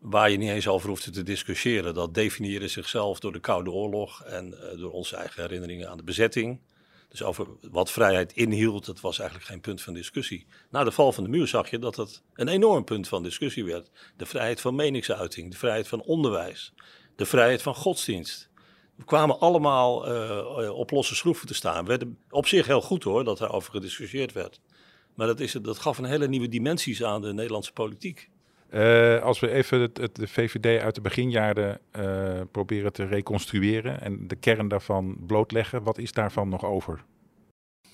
waar 0.00 0.30
je 0.30 0.36
niet 0.36 0.50
eens 0.50 0.68
over 0.68 0.88
hoefde 0.88 1.10
te 1.10 1.22
discussiëren. 1.22 1.94
Dat 1.94 2.14
definieerde 2.14 2.68
zichzelf 2.68 3.20
door 3.20 3.32
de 3.32 3.40
Koude 3.40 3.70
Oorlog 3.70 4.22
en 4.22 4.46
uh, 4.46 4.80
door 4.80 4.92
onze 4.92 5.16
eigen 5.16 5.42
herinneringen 5.42 5.88
aan 5.88 5.96
de 5.96 6.02
bezetting. 6.02 6.60
Dus 7.08 7.22
over 7.22 7.46
wat 7.70 7.90
vrijheid 7.90 8.32
inhield, 8.32 8.86
dat 8.86 9.00
was 9.00 9.18
eigenlijk 9.18 9.48
geen 9.48 9.60
punt 9.60 9.82
van 9.82 9.94
discussie. 9.94 10.46
Na 10.70 10.84
de 10.84 10.92
val 10.92 11.12
van 11.12 11.24
de 11.24 11.30
muur 11.30 11.46
zag 11.46 11.70
je 11.70 11.78
dat 11.78 11.96
het 11.96 12.22
een 12.34 12.48
enorm 12.48 12.84
punt 12.84 13.08
van 13.08 13.22
discussie 13.22 13.64
werd. 13.64 13.90
De 14.16 14.26
vrijheid 14.26 14.60
van 14.60 14.74
meningsuiting, 14.74 15.50
de 15.50 15.56
vrijheid 15.56 15.88
van 15.88 16.02
onderwijs, 16.02 16.72
de 17.16 17.26
vrijheid 17.26 17.62
van 17.62 17.74
godsdienst. 17.74 18.50
We 18.96 19.04
kwamen 19.04 19.38
allemaal 19.38 20.12
uh, 20.12 20.70
op 20.70 20.90
losse 20.90 21.14
schroeven 21.14 21.46
te 21.46 21.54
staan. 21.54 21.82
We 21.82 21.88
werden 21.88 22.18
op 22.30 22.46
zich 22.46 22.66
heel 22.66 22.82
goed 22.82 23.02
hoor, 23.02 23.24
dat 23.24 23.38
daarover 23.38 23.70
gediscussieerd 23.70 24.32
werd. 24.32 24.60
Maar 25.14 25.26
dat, 25.26 25.40
is, 25.40 25.52
dat 25.52 25.78
gaf 25.78 25.98
een 25.98 26.04
hele 26.04 26.28
nieuwe 26.28 26.48
dimensies 26.48 27.04
aan 27.04 27.20
de 27.20 27.32
Nederlandse 27.32 27.72
politiek. 27.72 28.30
Uh, 28.70 29.22
als 29.22 29.40
we 29.40 29.50
even 29.50 29.80
het, 29.80 30.14
de 30.14 30.28
VVD 30.28 30.80
uit 30.82 30.94
de 30.94 31.00
beginjaren 31.00 31.80
uh, 31.98 32.40
proberen 32.50 32.92
te 32.92 33.04
reconstrueren 33.04 34.00
en 34.00 34.28
de 34.28 34.36
kern 34.36 34.68
daarvan 34.68 35.16
blootleggen, 35.26 35.82
wat 35.82 35.98
is 35.98 36.12
daarvan 36.12 36.48
nog 36.48 36.64
over? 36.64 37.04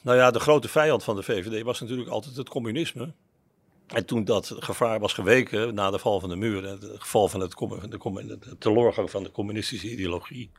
Nou 0.02 0.16
ja, 0.16 0.30
de 0.30 0.40
grote 0.40 0.68
vijand 0.68 1.04
van 1.04 1.16
de 1.16 1.22
VVD 1.22 1.62
was 1.62 1.80
natuurlijk 1.80 2.08
altijd 2.08 2.36
het 2.36 2.48
communisme. 2.48 3.12
En 3.86 4.06
toen 4.06 4.24
dat 4.24 4.54
gevaar 4.58 5.00
was 5.00 5.12
geweken 5.12 5.74
na 5.74 5.90
de 5.90 5.98
val 5.98 6.20
van 6.20 6.28
de 6.28 6.36
muur, 6.36 6.64
het 6.64 6.84
geval 6.98 7.28
van 7.28 7.40
het, 7.40 7.58
de, 7.58 8.38
de 8.40 8.58
teleurgang 8.58 9.10
van 9.10 9.22
de 9.22 9.30
communistische 9.30 9.90
ideologie, 9.90 10.50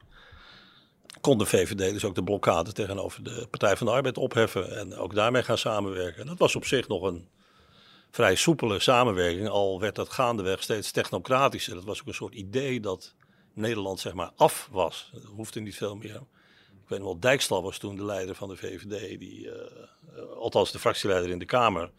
kon 1.21 1.38
de 1.38 1.45
VVD 1.45 1.93
dus 1.93 2.06
ook 2.06 2.15
de 2.15 2.23
blokkade 2.23 2.71
tegenover 2.71 3.23
de 3.23 3.47
Partij 3.49 3.78
van 3.78 3.88
de 3.88 3.93
Arbeid 3.93 4.17
opheffen 4.17 4.78
en 4.78 4.95
ook 4.95 5.13
daarmee 5.15 5.43
gaan 5.43 5.58
samenwerken. 5.58 6.21
En 6.21 6.28
dat 6.28 6.38
was 6.38 6.56
op 6.56 6.65
zich 6.65 6.88
nog 6.88 7.02
een 7.02 7.28
vrij 8.13 8.36
soepele 8.36 8.80
samenwerking, 8.80 9.47
al 9.47 9.80
werd 9.80 9.95
dat 9.95 10.10
gaandeweg 10.10 10.63
steeds 10.63 10.91
technocratischer. 10.91 11.76
Dat 11.76 11.84
was 11.84 12.02
ook 12.02 12.08
een 12.08 12.13
soort 12.13 12.34
idee 12.34 12.80
dat 12.80 13.13
Nederland 13.54 13.99
zeg 13.99 14.13
maar 14.13 14.32
af 14.36 14.69
was. 14.71 15.12
Er 15.13 15.30
hoefde 15.36 15.60
niet 15.60 15.76
veel 15.76 15.95
meer. 15.95 16.15
Ik 16.84 16.89
weet 16.89 16.99
nog 16.99 17.08
wel, 17.08 17.19
Dijkstal 17.19 17.63
was 17.63 17.78
toen 17.78 17.95
de 17.95 18.06
leider 18.06 18.36
van 18.36 18.49
de 18.49 18.56
VVD, 18.56 19.19
die, 19.19 19.45
uh, 19.45 19.54
althans 20.38 20.71
de 20.71 20.80
fractieleider 20.80 21.30
in 21.30 21.39
de 21.39 21.45
Kamer. 21.45 21.91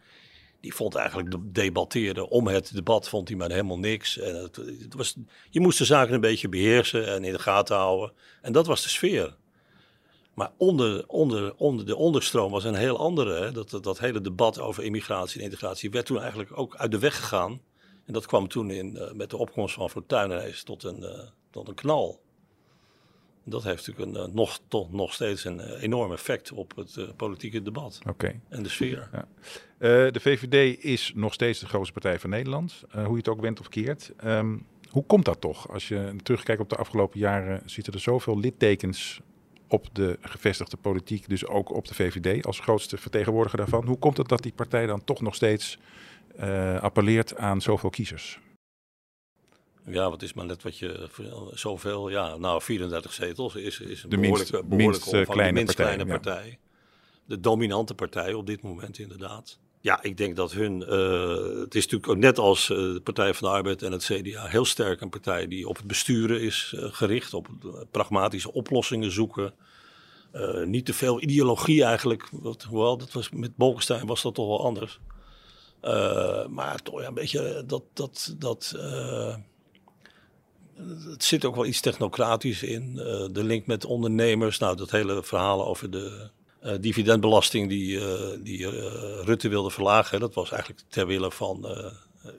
Die 0.59 0.75
vond 0.75 0.95
eigenlijk 0.95 1.31
de 1.31 1.51
debatteren 1.51 2.27
om 2.27 2.47
het 2.47 2.73
debat, 2.73 3.09
vond 3.09 3.27
hij 3.27 3.37
maar 3.37 3.49
helemaal 3.49 3.79
niks. 3.79 4.17
En 4.17 4.35
het, 4.35 4.55
het 4.55 4.93
was, 4.93 5.15
je 5.49 5.59
moest 5.59 5.77
de 5.77 5.85
zaken 5.85 6.13
een 6.13 6.21
beetje 6.21 6.49
beheersen 6.49 7.07
en 7.07 7.23
in 7.23 7.31
de 7.31 7.39
gaten 7.39 7.75
houden. 7.75 8.13
En 8.41 8.51
dat 8.51 8.67
was 8.67 8.83
de 8.83 8.89
sfeer. 8.89 9.35
Maar 10.35 10.51
onder, 10.57 11.07
onder, 11.07 11.55
onder 11.55 11.85
de 11.85 11.95
onderstroom 11.95 12.51
was 12.51 12.63
een 12.63 12.75
heel 12.75 12.97
andere. 12.97 13.33
Hè? 13.33 13.51
Dat, 13.51 13.79
dat, 13.81 13.99
hele 13.99 14.21
debat 14.21 14.59
over 14.59 14.83
immigratie 14.83 15.39
en 15.39 15.45
integratie 15.45 15.91
werd 15.91 16.05
toen 16.05 16.21
eigenlijk 16.21 16.57
ook 16.57 16.75
uit 16.75 16.91
de 16.91 16.99
weg 16.99 17.15
gegaan. 17.15 17.61
En 18.05 18.13
dat 18.13 18.25
kwam 18.25 18.47
toen 18.47 18.71
in, 18.71 18.95
uh, 18.95 19.11
met 19.11 19.29
de 19.29 19.37
opkomst 19.37 19.75
van 19.75 19.89
Fortuyn 19.89 20.53
tot 20.63 20.83
een, 20.83 20.99
uh, 20.99 21.09
tot 21.49 21.67
een 21.67 21.75
knal. 21.75 22.23
Dat 23.43 23.63
heeft 23.63 23.87
natuurlijk 23.87 24.17
een, 24.17 24.29
uh, 24.29 24.35
nog, 24.35 24.59
toch 24.67 24.91
nog 24.91 25.13
steeds 25.13 25.43
een 25.45 25.59
enorm 25.59 26.11
effect 26.11 26.51
op 26.51 26.75
het 26.75 27.15
politieke 27.15 27.61
debat 27.61 27.99
okay. 28.09 28.39
en 28.49 28.63
de 28.63 28.69
sfeer. 28.69 29.09
Ja. 29.11 29.27
De 30.11 30.19
VVD 30.19 30.83
is 30.83 31.11
nog 31.15 31.33
steeds 31.33 31.59
de 31.59 31.65
grootste 31.65 31.93
partij 31.93 32.19
van 32.19 32.29
Nederland, 32.29 32.83
hoe 32.91 33.11
je 33.11 33.17
het 33.17 33.27
ook 33.27 33.41
bent 33.41 33.59
of 33.59 33.69
keert. 33.69 34.11
Um, 34.25 34.65
hoe 34.89 35.05
komt 35.05 35.25
dat 35.25 35.41
toch? 35.41 35.71
Als 35.71 35.87
je 35.87 36.15
terugkijkt 36.23 36.61
op 36.61 36.69
de 36.69 36.75
afgelopen 36.75 37.19
jaren, 37.19 37.61
zitten 37.65 37.93
er 37.93 37.99
zoveel 37.99 38.39
littekens 38.39 39.21
op 39.75 39.87
de 39.93 40.17
gevestigde 40.21 40.77
politiek, 40.77 41.29
dus 41.29 41.45
ook 41.45 41.73
op 41.73 41.87
de 41.87 41.93
VVD 41.93 42.45
als 42.45 42.59
grootste 42.59 42.97
vertegenwoordiger 42.97 43.57
daarvan. 43.57 43.85
Hoe 43.85 43.99
komt 43.99 44.17
het 44.17 44.27
dat 44.27 44.43
die 44.43 44.53
partij 44.53 44.85
dan 44.85 45.03
toch 45.03 45.21
nog 45.21 45.35
steeds 45.35 45.77
uh, 46.39 46.81
appelleert 46.81 47.37
aan 47.37 47.61
zoveel 47.61 47.89
kiezers? 47.89 48.39
Ja, 49.85 50.09
wat 50.09 50.21
is 50.21 50.33
maar 50.33 50.45
net 50.45 50.63
wat 50.63 50.77
je 50.77 51.09
zoveel, 51.53 52.09
ja, 52.09 52.35
nou 52.37 52.61
34 52.61 53.13
zetels 53.13 53.55
is, 53.55 53.79
is 53.79 54.03
een 54.03 54.09
de 54.09 54.17
behoorlijke, 54.17 54.51
minst, 54.51 54.69
behoorlijke 54.69 55.09
minst, 55.09 55.29
omvang, 55.29 55.47
de 55.47 55.53
minst 55.53 55.75
partij, 55.75 55.85
kleine 55.85 56.05
ja. 56.05 56.19
partij. 56.19 56.59
De 57.25 57.39
dominante 57.39 57.95
partij 57.95 58.33
op 58.33 58.45
dit 58.45 58.61
moment 58.61 58.99
inderdaad. 58.99 59.59
Ja, 59.85 60.03
ik 60.03 60.17
denk 60.17 60.35
dat 60.35 60.51
hun, 60.51 60.81
uh, 60.81 61.59
het 61.59 61.75
is 61.75 61.87
natuurlijk 61.87 62.19
net 62.21 62.37
als 62.37 62.69
uh, 62.69 62.77
de 62.77 63.01
Partij 63.03 63.33
van 63.33 63.47
de 63.47 63.53
Arbeid 63.53 63.81
en 63.81 63.91
het 63.91 64.03
CDA 64.03 64.45
heel 64.45 64.65
sterk 64.65 65.01
een 65.01 65.09
partij 65.09 65.47
die 65.47 65.67
op 65.67 65.77
het 65.77 65.87
besturen 65.87 66.41
is 66.41 66.73
uh, 66.75 66.85
gericht, 66.91 67.33
op 67.33 67.47
pragmatische 67.91 68.53
oplossingen 68.53 69.11
zoeken. 69.11 69.53
Niet 70.65 70.85
te 70.85 70.93
veel 70.93 71.21
ideologie 71.21 71.83
eigenlijk. 71.83 72.29
Hoewel, 72.69 72.97
dat 72.97 73.11
was, 73.11 73.29
met 73.29 73.55
Bolkestein 73.55 74.05
was 74.05 74.21
dat 74.21 74.33
toch 74.33 74.47
wel 74.47 74.65
anders. 74.65 74.99
Maar 76.49 76.81
toch 76.83 77.01
ja, 77.01 77.07
een 77.07 77.13
beetje 77.13 77.63
dat. 77.65 77.83
dat, 77.93 78.35
dat 78.37 78.75
het 81.09 81.23
zit 81.23 81.45
ook 81.45 81.55
wel 81.55 81.65
iets 81.65 81.81
technocratisch 81.81 82.63
in. 82.63 82.95
De 83.31 83.43
link 83.43 83.65
met 83.65 83.85
ondernemers. 83.85 84.59
Nou, 84.59 84.75
dat 84.75 84.91
hele 84.91 85.23
verhaal 85.23 85.65
over 85.67 85.91
de 85.91 86.29
dividendbelasting 86.79 87.69
die, 87.69 87.99
die 88.43 88.69
Rutte 89.21 89.49
wilde 89.49 89.69
verlagen. 89.69 90.19
Dat 90.19 90.33
was 90.33 90.51
eigenlijk 90.51 90.83
ter 90.87 91.07
wille 91.07 91.31
van 91.31 91.67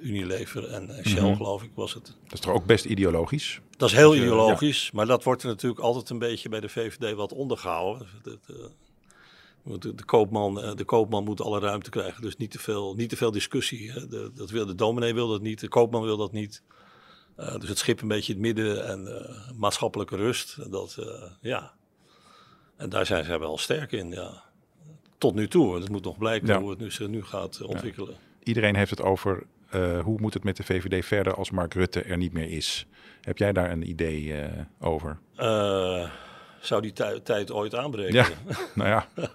Unilever 0.01 0.69
en 0.69 0.91
Shell, 1.05 1.21
mm 1.21 1.27
-hmm. 1.27 1.37
geloof 1.37 1.62
ik, 1.62 1.71
was 1.75 1.95
het. 1.95 2.05
Dat 2.05 2.33
is 2.33 2.41
toch 2.41 2.55
ook 2.55 2.67
best 2.67 2.85
ideologisch? 2.85 3.61
Dat 3.77 3.89
is 3.89 3.95
heel 3.95 4.11
dus, 4.11 4.21
ideologisch, 4.21 4.85
ja. 4.85 4.91
maar 4.93 5.07
dat 5.07 5.25
wordt 5.25 5.43
er 5.43 5.49
natuurlijk 5.49 5.81
altijd 5.81 6.11
een 6.11 6.19
beetje 6.19 6.49
bij 6.49 6.61
de 6.61 6.69
VVD 6.69 7.15
wat 7.15 7.33
ondergehouden. 7.33 8.07
De, 8.23 8.39
de, 9.95 10.05
koopman, 10.05 10.55
de 10.77 10.85
koopman 10.85 11.25
moet 11.25 11.41
alle 11.41 11.59
ruimte 11.59 11.91
krijgen, 11.91 12.23
dus 12.23 12.37
niet 12.37 12.51
te 12.51 12.59
veel, 12.59 12.95
niet 12.95 13.09
te 13.09 13.17
veel 13.17 13.31
discussie. 13.31 13.93
De, 13.93 14.31
dat 14.35 14.51
wil, 14.51 14.67
de 14.67 14.75
dominee 14.75 15.15
wil 15.15 15.29
dat 15.29 15.41
niet, 15.41 15.61
de 15.61 15.69
koopman 15.69 16.03
wil 16.03 16.17
dat 16.17 16.33
niet. 16.33 16.62
Uh, 17.39 17.59
dus 17.59 17.69
het 17.69 17.79
schip 17.79 18.01
een 18.01 18.09
beetje 18.09 18.35
in 18.35 18.45
het 18.45 18.57
midden 18.57 18.87
en 18.87 19.07
uh, 19.07 19.59
maatschappelijke 19.59 20.17
rust. 20.17 20.71
Dat, 20.71 20.97
uh, 21.01 21.07
ja. 21.41 21.75
En 22.77 22.89
daar 22.89 23.07
zijn 23.07 23.25
ze 23.25 23.39
wel 23.39 23.59
sterk 23.59 23.93
in, 23.93 24.11
ja. 24.11 24.43
Tot 25.19 25.35
nu 25.35 25.49
toe. 25.49 25.75
Het 25.75 25.89
moet 25.89 26.05
nog 26.05 26.19
blijken 26.19 26.49
ja. 26.49 26.61
hoe 26.61 26.71
het 26.71 26.79
nu, 26.79 26.91
zich 26.91 27.09
nu 27.09 27.25
gaat 27.25 27.62
ontwikkelen. 27.62 28.11
Ja. 28.11 28.19
Iedereen 28.43 28.77
heeft 28.77 28.91
het 28.91 29.03
over 29.03 29.47
uh, 29.75 29.99
eh, 29.99 30.05
hoe 30.05 30.21
moet 30.21 30.35
het 30.35 30.45
met 30.45 30.57
de 30.57 30.62
VVD 30.62 31.05
verder 31.05 31.35
als 31.35 31.51
Mark 31.51 31.75
Rutte 31.75 32.03
er 32.03 32.17
niet 32.17 32.33
meer 32.33 32.51
is? 32.51 32.87
Heb 33.21 33.39
jij 33.39 33.53
daar 33.53 33.71
een 33.71 33.89
idee 33.89 34.35
eh, 34.35 34.61
over? 34.81 35.19
Uh, 35.37 36.11
zou 36.61 36.83
die 36.83 36.93
tijd 37.23 37.51
ooit 37.51 37.75
aanbreken? 37.75 38.15
Ja, 38.15 38.27
nou 38.75 38.89
ja. 38.89 39.09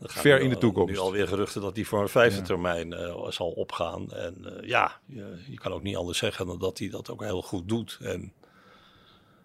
Ver 0.00 0.40
in 0.40 0.48
de 0.48 0.58
toekomst. 0.58 0.94
Nu 0.94 0.98
alweer 0.98 1.28
geruchten 1.28 1.60
dat 1.60 1.74
die 1.74 1.86
voor 1.86 2.02
een 2.02 2.08
vijfde 2.08 2.38
ja. 2.38 2.44
termijn 2.44 2.94
zal 3.28 3.50
opgaan. 3.50 4.12
En 4.12 4.60
ja, 4.62 5.00
je, 5.06 5.38
je, 5.48 5.58
kan 5.58 5.72
ook 5.72 5.82
niet 5.82 5.96
anders 5.96 6.18
zeggen 6.18 6.46
dan 6.46 6.58
dat 6.58 6.78
hij 6.78 6.88
dat 6.88 7.10
ook 7.10 7.22
heel 7.22 7.42
goed 7.42 7.68
doet. 7.68 7.98
En 8.02 8.32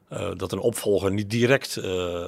uh, 0.10 0.32
dat 0.36 0.52
een 0.52 0.60
opvolger 0.60 1.12
niet 1.12 1.30
direct 1.30 1.74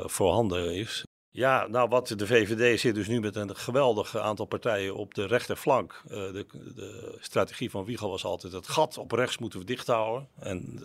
voorhanden 0.03 0.73
is. 0.75 1.03
Ja, 1.33 1.67
nou 1.67 1.89
wat 1.89 2.07
de 2.07 2.27
VVD 2.27 2.79
zit 2.79 2.95
dus 2.95 3.07
nu 3.07 3.19
met 3.19 3.35
een 3.35 3.55
geweldig 3.55 4.17
aantal 4.17 4.45
partijen 4.45 4.95
op 4.95 5.13
de 5.13 5.25
rechterflank. 5.25 6.01
de, 6.07 6.45
de 6.75 7.17
strategie 7.19 7.69
van 7.69 7.85
Wiegel 7.85 8.09
was 8.09 8.23
altijd 8.23 8.53
het 8.53 8.67
gat 8.67 8.97
op 8.97 9.11
rechts 9.11 9.37
moeten 9.37 9.59
we 9.59 9.65
dicht 9.65 9.87
houden. 9.87 10.27
En 10.39 10.79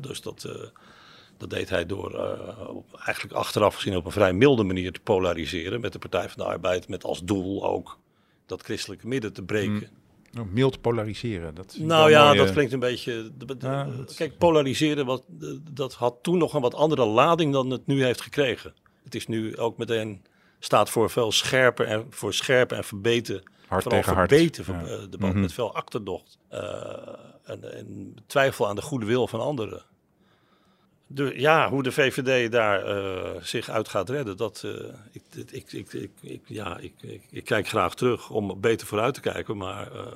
dus 0.00 0.20
dat 0.20 0.46
dat 1.36 1.50
deed 1.50 1.68
hij 1.68 1.86
door 1.86 2.14
uh, 2.14 2.76
eigenlijk 3.04 3.34
achteraf 3.34 3.74
gezien 3.74 3.96
op 3.96 4.04
een 4.04 4.12
vrij 4.12 4.32
milde 4.32 4.62
manier 4.62 4.92
te 4.92 5.00
polariseren 5.00 5.80
met 5.80 5.92
de 5.92 5.98
Partij 5.98 6.28
van 6.28 6.44
de 6.44 6.50
Arbeid. 6.50 6.88
Met 6.88 7.04
als 7.04 7.24
doel 7.24 7.64
ook 7.64 7.98
dat 8.46 8.62
christelijke 8.62 9.06
midden 9.06 9.32
te 9.32 9.42
breken. 9.42 9.72
Mm. 9.72 10.02
Oh, 10.38 10.52
mild 10.52 10.80
polariseren. 10.80 11.54
Dat 11.54 11.76
nou 11.78 12.10
ja, 12.10 12.26
mooie... 12.26 12.38
dat 12.38 12.52
klinkt 12.52 12.72
een 12.72 12.78
beetje. 12.78 13.30
Ja, 13.58 13.88
kijk, 14.16 14.38
polariseren, 14.38 15.06
wat, 15.06 15.24
dat 15.70 15.94
had 15.94 16.18
toen 16.22 16.38
nog 16.38 16.54
een 16.54 16.60
wat 16.60 16.74
andere 16.74 17.04
lading 17.04 17.52
dan 17.52 17.70
het 17.70 17.86
nu 17.86 18.04
heeft 18.04 18.20
gekregen. 18.20 18.74
Het 19.04 19.14
is 19.14 19.26
nu 19.26 19.56
ook 19.56 19.78
meteen 19.78 20.22
staat 20.58 20.90
voor 20.90 21.10
veel 21.10 21.32
scherper 21.32 21.86
en 21.86 22.06
voor 22.10 22.34
scherper 22.34 22.76
en 22.76 22.84
verbeten. 22.84 23.42
Hard 23.66 23.88
tegen 23.88 24.14
verbeten 24.14 24.64
hard. 24.64 24.88
Ja. 24.88 24.96
debat 24.96 25.20
mm 25.20 25.30
-hmm. 25.30 25.40
met 25.40 25.52
veel 25.52 25.74
achterdocht. 25.74 26.38
Uh, 26.52 26.60
en, 27.44 27.76
en 27.76 28.14
twijfel 28.26 28.68
aan 28.68 28.76
de 28.76 28.82
goede 28.82 29.06
wil 29.06 29.26
van 29.26 29.40
anderen 29.40 29.82
de, 31.06 31.32
ja, 31.36 31.68
hoe 31.70 31.82
de 31.82 31.92
VVD 31.92 32.52
daar 32.52 32.88
uh, 32.88 33.42
zich 33.42 33.68
uit 33.68 33.88
gaat 33.88 34.08
redden, 34.08 34.36
dat, 34.36 34.62
uh, 34.64 34.72
ik, 35.12 35.22
ik, 35.50 35.72
ik, 35.72 35.92
ik, 35.92 36.10
ik, 36.20 36.42
ja, 36.46 36.78
ik, 36.78 36.92
ik, 37.00 37.22
ik, 37.30 37.44
kijk 37.44 37.68
graag 37.68 37.94
terug 37.94 38.30
om 38.30 38.60
beter 38.60 38.86
vooruit 38.86 39.14
te 39.14 39.20
kijken, 39.20 39.56
maar 39.56 39.92
uh, 39.94 40.06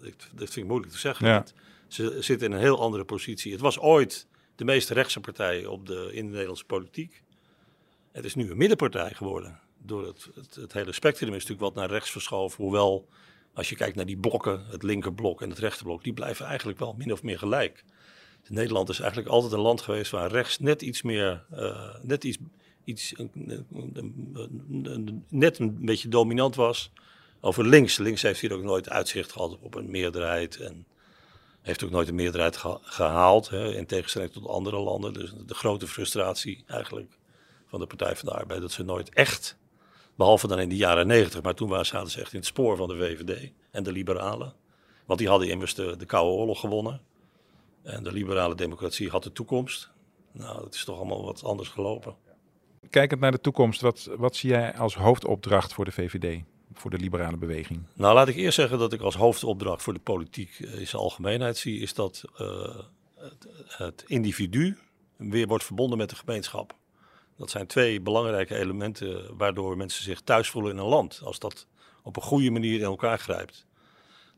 ik, 0.00 0.16
dat 0.18 0.50
vind 0.50 0.56
ik 0.56 0.66
moeilijk 0.66 0.92
te 0.92 0.98
zeggen. 0.98 1.26
Ja. 1.26 1.44
Ze 1.88 2.16
zitten 2.20 2.46
in 2.46 2.52
een 2.52 2.60
heel 2.60 2.80
andere 2.80 3.04
positie. 3.04 3.52
Het 3.52 3.60
was 3.60 3.78
ooit 3.78 4.26
de 4.56 4.64
meest 4.64 4.90
rechtse 4.90 5.20
partij 5.20 5.66
op 5.66 5.86
de, 5.86 6.08
in 6.12 6.24
de 6.24 6.30
Nederlandse 6.30 6.64
politiek. 6.64 7.22
Het 8.12 8.24
is 8.24 8.34
nu 8.34 8.50
een 8.50 8.56
middenpartij 8.56 9.10
geworden. 9.14 9.60
Door 9.78 10.06
het, 10.06 10.28
het, 10.34 10.54
het 10.54 10.72
hele 10.72 10.92
spectrum 10.92 11.28
is 11.28 11.34
natuurlijk 11.34 11.60
wat 11.60 11.74
naar 11.74 11.90
rechts 11.90 12.10
verschoven. 12.10 12.62
Hoewel, 12.62 13.08
als 13.54 13.68
je 13.68 13.76
kijkt 13.76 13.96
naar 13.96 14.06
die 14.06 14.16
blokken, 14.16 14.66
het 14.66 14.82
linkerblok 14.82 15.42
en 15.42 15.50
het 15.50 15.58
rechterblok, 15.58 16.04
die 16.04 16.12
blijven 16.12 16.46
eigenlijk 16.46 16.78
wel 16.78 16.94
min 16.98 17.12
of 17.12 17.22
meer 17.22 17.38
gelijk. 17.38 17.84
Nederland 18.48 18.88
is 18.88 19.00
eigenlijk 19.00 19.30
altijd 19.30 19.52
een 19.52 19.60
land 19.60 19.80
geweest 19.80 20.10
waar 20.10 20.30
rechts 20.30 20.58
net 20.58 20.82
iets 20.82 21.02
meer, 21.02 21.44
uh, 21.52 21.94
net 22.02 22.24
iets, 22.24 22.38
iets 22.84 23.14
net 25.28 25.58
een 25.58 25.84
beetje 25.84 26.08
dominant 26.08 26.54
was. 26.54 26.90
Over 27.40 27.66
links. 27.66 27.98
Links 27.98 28.22
heeft 28.22 28.40
hier 28.40 28.52
ook 28.52 28.62
nooit 28.62 28.88
uitzicht 28.88 29.32
gehad 29.32 29.58
op 29.60 29.74
een 29.74 29.90
meerderheid. 29.90 30.56
En 30.56 30.86
heeft 31.62 31.84
ook 31.84 31.90
nooit 31.90 32.08
een 32.08 32.14
meerderheid 32.14 32.56
gehaald. 32.82 33.48
Hè, 33.48 33.74
in 33.74 33.86
tegenstelling 33.86 34.32
tot 34.32 34.46
andere 34.46 34.78
landen. 34.78 35.12
Dus 35.12 35.32
de 35.46 35.54
grote 35.54 35.86
frustratie 35.86 36.64
eigenlijk 36.66 37.18
van 37.66 37.80
de 37.80 37.86
Partij 37.86 38.16
van 38.16 38.28
de 38.28 38.34
Arbeid. 38.34 38.60
Dat 38.60 38.72
ze 38.72 38.82
nooit 38.82 39.08
echt, 39.08 39.56
behalve 40.14 40.46
dan 40.46 40.58
in 40.58 40.68
de 40.68 40.76
jaren 40.76 41.06
negentig. 41.06 41.42
Maar 41.42 41.54
toen 41.54 41.68
waren, 41.68 41.86
zaten 41.86 42.10
ze 42.10 42.20
echt 42.20 42.32
in 42.32 42.38
het 42.38 42.48
spoor 42.48 42.76
van 42.76 42.88
de 42.88 42.96
VVD 42.96 43.52
en 43.70 43.82
de 43.82 43.92
liberalen. 43.92 44.54
Want 45.06 45.18
die 45.18 45.28
hadden 45.28 45.48
immers 45.48 45.74
de, 45.74 45.96
de 45.96 46.06
Koude 46.06 46.30
Oorlog 46.30 46.60
gewonnen. 46.60 47.00
En 47.86 48.02
de 48.02 48.12
liberale 48.12 48.54
democratie 48.54 49.10
had 49.10 49.22
de 49.22 49.32
toekomst. 49.32 49.90
Nou, 50.32 50.64
het 50.64 50.74
is 50.74 50.84
toch 50.84 50.96
allemaal 50.96 51.24
wat 51.24 51.44
anders 51.44 51.68
gelopen. 51.68 52.16
Kijkend 52.90 53.20
naar 53.20 53.30
de 53.30 53.40
toekomst, 53.40 53.80
wat, 53.80 54.10
wat 54.16 54.36
zie 54.36 54.50
jij 54.50 54.74
als 54.74 54.94
hoofdopdracht 54.94 55.72
voor 55.72 55.84
de 55.84 55.92
VVD, 55.92 56.42
voor 56.72 56.90
de 56.90 56.98
liberale 56.98 57.36
beweging? 57.36 57.82
Nou, 57.94 58.14
laat 58.14 58.28
ik 58.28 58.36
eerst 58.36 58.54
zeggen 58.54 58.78
dat 58.78 58.92
ik 58.92 59.00
als 59.00 59.14
hoofdopdracht 59.14 59.82
voor 59.82 59.94
de 59.94 60.00
politiek 60.00 60.58
in 60.58 60.86
zijn 60.86 61.02
algemeenheid 61.02 61.56
zie, 61.56 61.80
is 61.80 61.94
dat 61.94 62.24
uh, 62.40 62.76
het, 63.14 63.46
het 63.66 64.04
individu 64.06 64.78
weer 65.16 65.46
wordt 65.46 65.64
verbonden 65.64 65.98
met 65.98 66.10
de 66.10 66.16
gemeenschap. 66.16 66.76
Dat 67.36 67.50
zijn 67.50 67.66
twee 67.66 68.00
belangrijke 68.00 68.56
elementen 68.56 69.36
waardoor 69.36 69.76
mensen 69.76 70.02
zich 70.02 70.20
thuis 70.20 70.50
voelen 70.50 70.72
in 70.72 70.78
een 70.78 70.84
land. 70.84 71.20
Als 71.24 71.38
dat 71.38 71.66
op 72.02 72.16
een 72.16 72.22
goede 72.22 72.50
manier 72.50 72.78
in 72.78 72.84
elkaar 72.84 73.18
grijpt. 73.18 73.66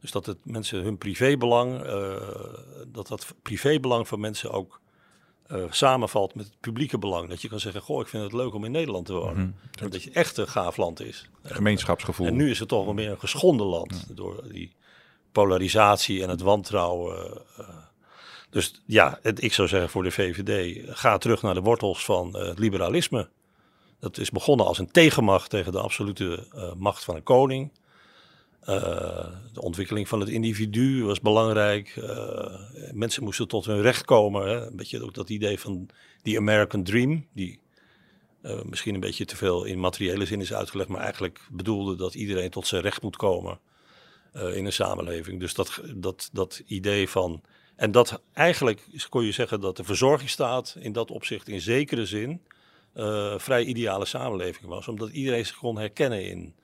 Dus 0.00 0.10
dat 0.10 0.26
het 0.26 0.38
mensen 0.42 0.82
hun 0.82 0.98
privébelang, 0.98 1.84
uh, 1.86 2.16
dat 2.86 3.08
dat 3.08 3.34
privébelang 3.42 4.08
van 4.08 4.20
mensen 4.20 4.50
ook 4.50 4.80
uh, 5.48 5.64
samenvalt 5.70 6.34
met 6.34 6.46
het 6.46 6.60
publieke 6.60 6.98
belang. 6.98 7.28
Dat 7.28 7.42
je 7.42 7.48
kan 7.48 7.60
zeggen, 7.60 7.82
goh, 7.82 8.00
ik 8.00 8.08
vind 8.08 8.22
het 8.22 8.32
leuk 8.32 8.54
om 8.54 8.64
in 8.64 8.70
Nederland 8.70 9.06
te 9.06 9.12
wonen. 9.12 9.32
Mm 9.32 9.54
-hmm. 9.70 9.82
En 9.82 9.90
dat 9.90 10.02
je 10.02 10.10
echt 10.10 10.36
een 10.36 10.48
gaaf 10.48 10.76
land 10.76 11.00
is. 11.00 11.30
Gemeenschapsgevoel. 11.42 12.26
En 12.26 12.36
nu 12.36 12.50
is 12.50 12.58
het 12.58 12.68
toch 12.68 12.84
wel 12.84 12.94
meer 12.94 13.10
een 13.10 13.18
geschonden 13.18 13.66
land 13.66 14.16
door 14.16 14.44
die 14.48 14.72
polarisatie 15.32 16.22
en 16.22 16.28
het 16.28 16.40
wantrouwen. 16.40 17.44
Uh, 17.60 17.68
dus 18.50 18.82
ja, 18.86 19.18
het, 19.22 19.42
ik 19.42 19.52
zou 19.52 19.68
zeggen 19.68 19.90
voor 19.90 20.02
de 20.02 20.10
VVD, 20.10 20.84
ga 20.88 21.18
terug 21.18 21.42
naar 21.42 21.54
de 21.54 21.60
wortels 21.60 22.04
van 22.04 22.36
het 22.36 22.58
liberalisme. 22.58 23.28
Dat 24.00 24.18
is 24.18 24.30
begonnen 24.30 24.66
als 24.66 24.78
een 24.78 24.90
tegenmacht 24.90 25.50
tegen 25.50 25.72
de 25.72 25.80
absolute 25.80 26.46
macht 26.76 27.04
van 27.04 27.16
een 27.16 27.22
koning. 27.22 27.70
Uh, 28.68 29.26
de 29.52 29.60
ontwikkeling 29.60 30.08
van 30.08 30.20
het 30.20 30.28
individu 30.28 31.04
was 31.04 31.20
belangrijk. 31.20 31.96
Uh, 31.96 32.54
mensen 32.92 33.22
moesten 33.22 33.48
tot 33.48 33.64
hun 33.64 33.80
recht 33.80 34.04
komen. 34.04 34.48
Hè. 34.48 34.66
Een 34.66 34.76
beetje 34.76 35.02
ook 35.02 35.14
dat 35.14 35.28
idee 35.28 35.60
van 35.60 35.88
die 36.22 36.38
American 36.38 36.82
Dream, 36.82 37.26
die 37.32 37.60
uh, 38.42 38.62
misschien 38.62 38.94
een 38.94 39.00
beetje 39.00 39.24
te 39.24 39.36
veel 39.36 39.64
in 39.64 39.80
materiële 39.80 40.26
zin 40.26 40.40
is 40.40 40.52
uitgelegd, 40.52 40.88
maar 40.88 41.00
eigenlijk 41.00 41.40
bedoelde 41.50 41.96
dat 41.96 42.14
iedereen 42.14 42.50
tot 42.50 42.66
zijn 42.66 42.82
recht 42.82 43.02
moet 43.02 43.16
komen 43.16 43.60
in 44.32 44.64
een 44.64 44.72
samenleving. 44.72 45.40
Dus 45.40 45.54
dat, 45.54 45.80
dat, 45.94 46.28
dat 46.32 46.62
idee 46.66 47.08
van. 47.08 47.42
En 47.76 47.90
dat 47.90 48.22
eigenlijk 48.32 48.86
kon 49.08 49.24
je 49.24 49.32
zeggen 49.32 49.60
dat 49.60 49.76
de 49.76 49.84
verzorgingsstaat 49.84 50.76
in 50.80 50.92
dat 50.92 51.10
opzicht 51.10 51.48
in 51.48 51.60
zekere 51.60 52.06
zin 52.06 52.40
vrij 53.36 53.64
ideale 53.64 54.04
samenleving 54.04 54.66
was, 54.66 54.88
omdat 54.88 55.10
iedereen 55.10 55.46
zich 55.46 55.56
kon 55.56 55.78
herkennen 55.78 56.24
in 56.24 56.54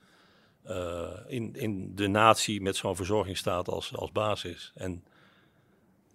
uh, 0.69 1.09
in, 1.27 1.55
in 1.55 1.95
de 1.95 2.07
natie 2.07 2.61
met 2.61 2.75
zo'n 2.75 2.95
verzorgingsstaat 2.95 3.67
als, 3.69 3.95
als 3.95 4.11
basis. 4.11 4.71
En 4.75 5.03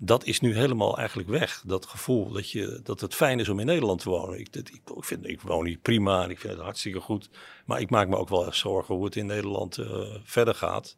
dat 0.02 0.24
is 0.24 0.40
nu 0.40 0.56
helemaal 0.56 0.98
eigenlijk 0.98 1.28
weg. 1.28 1.62
Dat 1.66 1.86
gevoel 1.86 2.32
dat, 2.32 2.50
je, 2.50 2.80
dat 2.82 3.00
het 3.00 3.14
fijn 3.14 3.40
is 3.40 3.48
om 3.48 3.58
in 3.58 3.66
Nederland 3.66 4.00
te 4.00 4.10
wonen. 4.10 4.38
Ik, 4.38 4.54
ik, 4.54 4.80
vind, 4.84 5.26
ik 5.26 5.40
woon 5.40 5.66
hier 5.66 5.78
prima 5.78 6.22
en 6.22 6.30
ik 6.30 6.38
vind 6.38 6.52
het 6.52 6.62
hartstikke 6.62 7.00
goed. 7.00 7.30
Maar 7.64 7.80
ik 7.80 7.90
maak 7.90 8.08
me 8.08 8.16
ook 8.16 8.28
wel 8.28 8.46
echt 8.46 8.56
zorgen 8.56 8.94
hoe 8.94 9.04
het 9.04 9.16
in 9.16 9.26
Nederland 9.26 9.78
uh, 9.78 10.14
verder 10.22 10.54
gaat. 10.54 10.96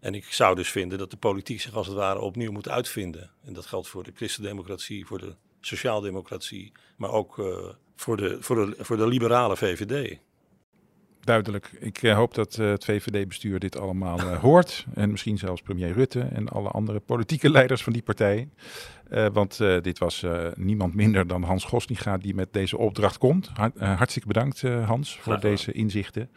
En 0.00 0.14
ik 0.14 0.24
zou 0.24 0.54
dus 0.54 0.70
vinden 0.70 0.98
dat 0.98 1.10
de 1.10 1.16
politiek 1.16 1.60
zich 1.60 1.74
als 1.74 1.86
het 1.86 1.96
ware 1.96 2.20
opnieuw 2.20 2.52
moet 2.52 2.68
uitvinden. 2.68 3.30
En 3.44 3.52
dat 3.52 3.66
geldt 3.66 3.88
voor 3.88 4.04
de 4.04 4.12
christendemocratie, 4.14 5.06
voor 5.06 5.18
de 5.18 5.34
sociaaldemocratie, 5.60 6.72
maar 6.96 7.10
ook 7.10 7.38
uh, 7.38 7.68
voor, 7.96 8.16
de, 8.16 8.36
voor, 8.40 8.56
de, 8.56 8.84
voor 8.84 8.96
de 8.96 9.06
liberale 9.06 9.56
VVD 9.56 10.18
duidelijk. 11.24 11.70
Ik 11.78 12.02
uh, 12.02 12.14
hoop 12.14 12.34
dat 12.34 12.56
uh, 12.60 12.70
het 12.70 12.84
VVD-bestuur 12.84 13.58
dit 13.58 13.78
allemaal 13.78 14.18
uh, 14.18 14.38
hoort. 14.48 14.86
En 14.94 15.10
misschien 15.10 15.38
zelfs 15.38 15.62
premier 15.62 15.92
Rutte 15.92 16.20
en 16.20 16.48
alle 16.48 16.68
andere 16.68 17.00
politieke 17.00 17.50
leiders 17.58 17.82
van 17.82 17.92
die 17.92 18.02
partij. 18.02 18.48
want 19.32 19.58
dit 19.82 19.98
was 19.98 20.24
niemand 20.54 20.94
minder 20.94 21.26
dan 21.26 21.42
Hans 21.42 21.64
Gosniga 21.64 22.16
die 22.16 22.34
met 22.34 22.52
deze 22.52 22.78
opdracht 22.78 23.18
komt. 23.18 23.50
Hart, 23.54 23.78
hartstikke 23.78 24.28
bedankt 24.28 24.62
Hans 24.62 25.14
voor 25.14 25.22
Graag 25.22 25.40
deze 25.40 25.72
inzichten. 25.72 26.30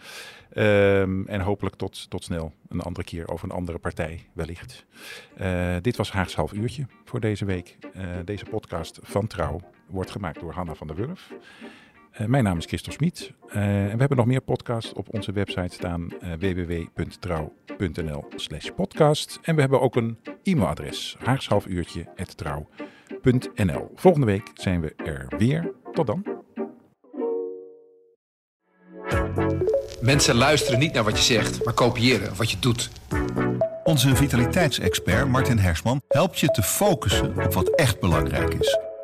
Um, 0.55 1.27
en 1.27 1.41
hopelijk 1.41 1.75
tot, 1.75 2.09
tot 2.09 2.23
snel 2.23 2.53
een 2.69 2.81
andere 2.81 3.05
keer 3.05 3.27
over 3.27 3.49
een 3.49 3.55
andere 3.55 3.77
partij 3.77 4.25
wellicht. 4.33 4.85
dit 5.81 5.97
was 5.97 6.11
Haags 6.11 6.35
half 6.35 6.53
uurtje 6.53 6.85
voor 7.05 7.19
deze 7.19 7.45
week. 7.45 7.77
deze 8.25 8.45
podcast 8.45 8.99
van 9.01 9.27
Trouw 9.27 9.59
wordt 9.87 10.11
gemaakt 10.11 10.39
door 10.39 10.53
Hanna 10.53 10.73
van 10.73 10.87
der 10.87 10.95
Wurf. 10.95 11.31
Uh, 12.19 12.27
mijn 12.27 12.43
naam 12.43 12.57
is 12.57 12.65
Christel 12.65 12.91
Smit 12.91 13.31
uh, 13.47 13.55
en 13.55 13.91
we 13.91 13.99
hebben 13.99 14.17
nog 14.17 14.25
meer 14.25 14.41
podcasts 14.41 14.93
op 14.93 15.13
onze 15.13 15.31
website 15.31 15.73
staan 15.73 16.07
uh, 16.23 16.33
www.trouw.nl 16.39 18.25
slash 18.35 18.69
podcast. 18.75 19.39
En 19.41 19.55
we 19.55 19.61
hebben 19.61 19.81
ook 19.81 19.95
een 19.95 20.17
e-mailadres 20.43 21.15
haagshalfuurtje.trouw.nl 21.19 23.91
Volgende 23.95 24.25
week 24.25 24.51
zijn 24.53 24.81
we 24.81 24.93
er 24.95 25.27
weer. 25.37 25.71
Tot 25.93 26.07
dan. 26.07 26.25
Mensen 30.01 30.35
luisteren 30.35 30.79
niet 30.79 30.93
naar 30.93 31.03
wat 31.03 31.17
je 31.17 31.23
zegt, 31.33 31.65
maar 31.65 31.73
kopiëren 31.73 32.35
wat 32.35 32.51
je 32.51 32.59
doet. 32.59 32.89
Onze 33.83 34.15
vitaliteitsexpert 34.15 35.27
Martin 35.27 35.57
Hersman 35.57 36.01
helpt 36.07 36.39
je 36.39 36.47
te 36.47 36.63
focussen 36.63 37.45
op 37.45 37.53
wat 37.53 37.69
echt 37.69 37.99
belangrijk 37.99 38.53
is. 38.53 38.92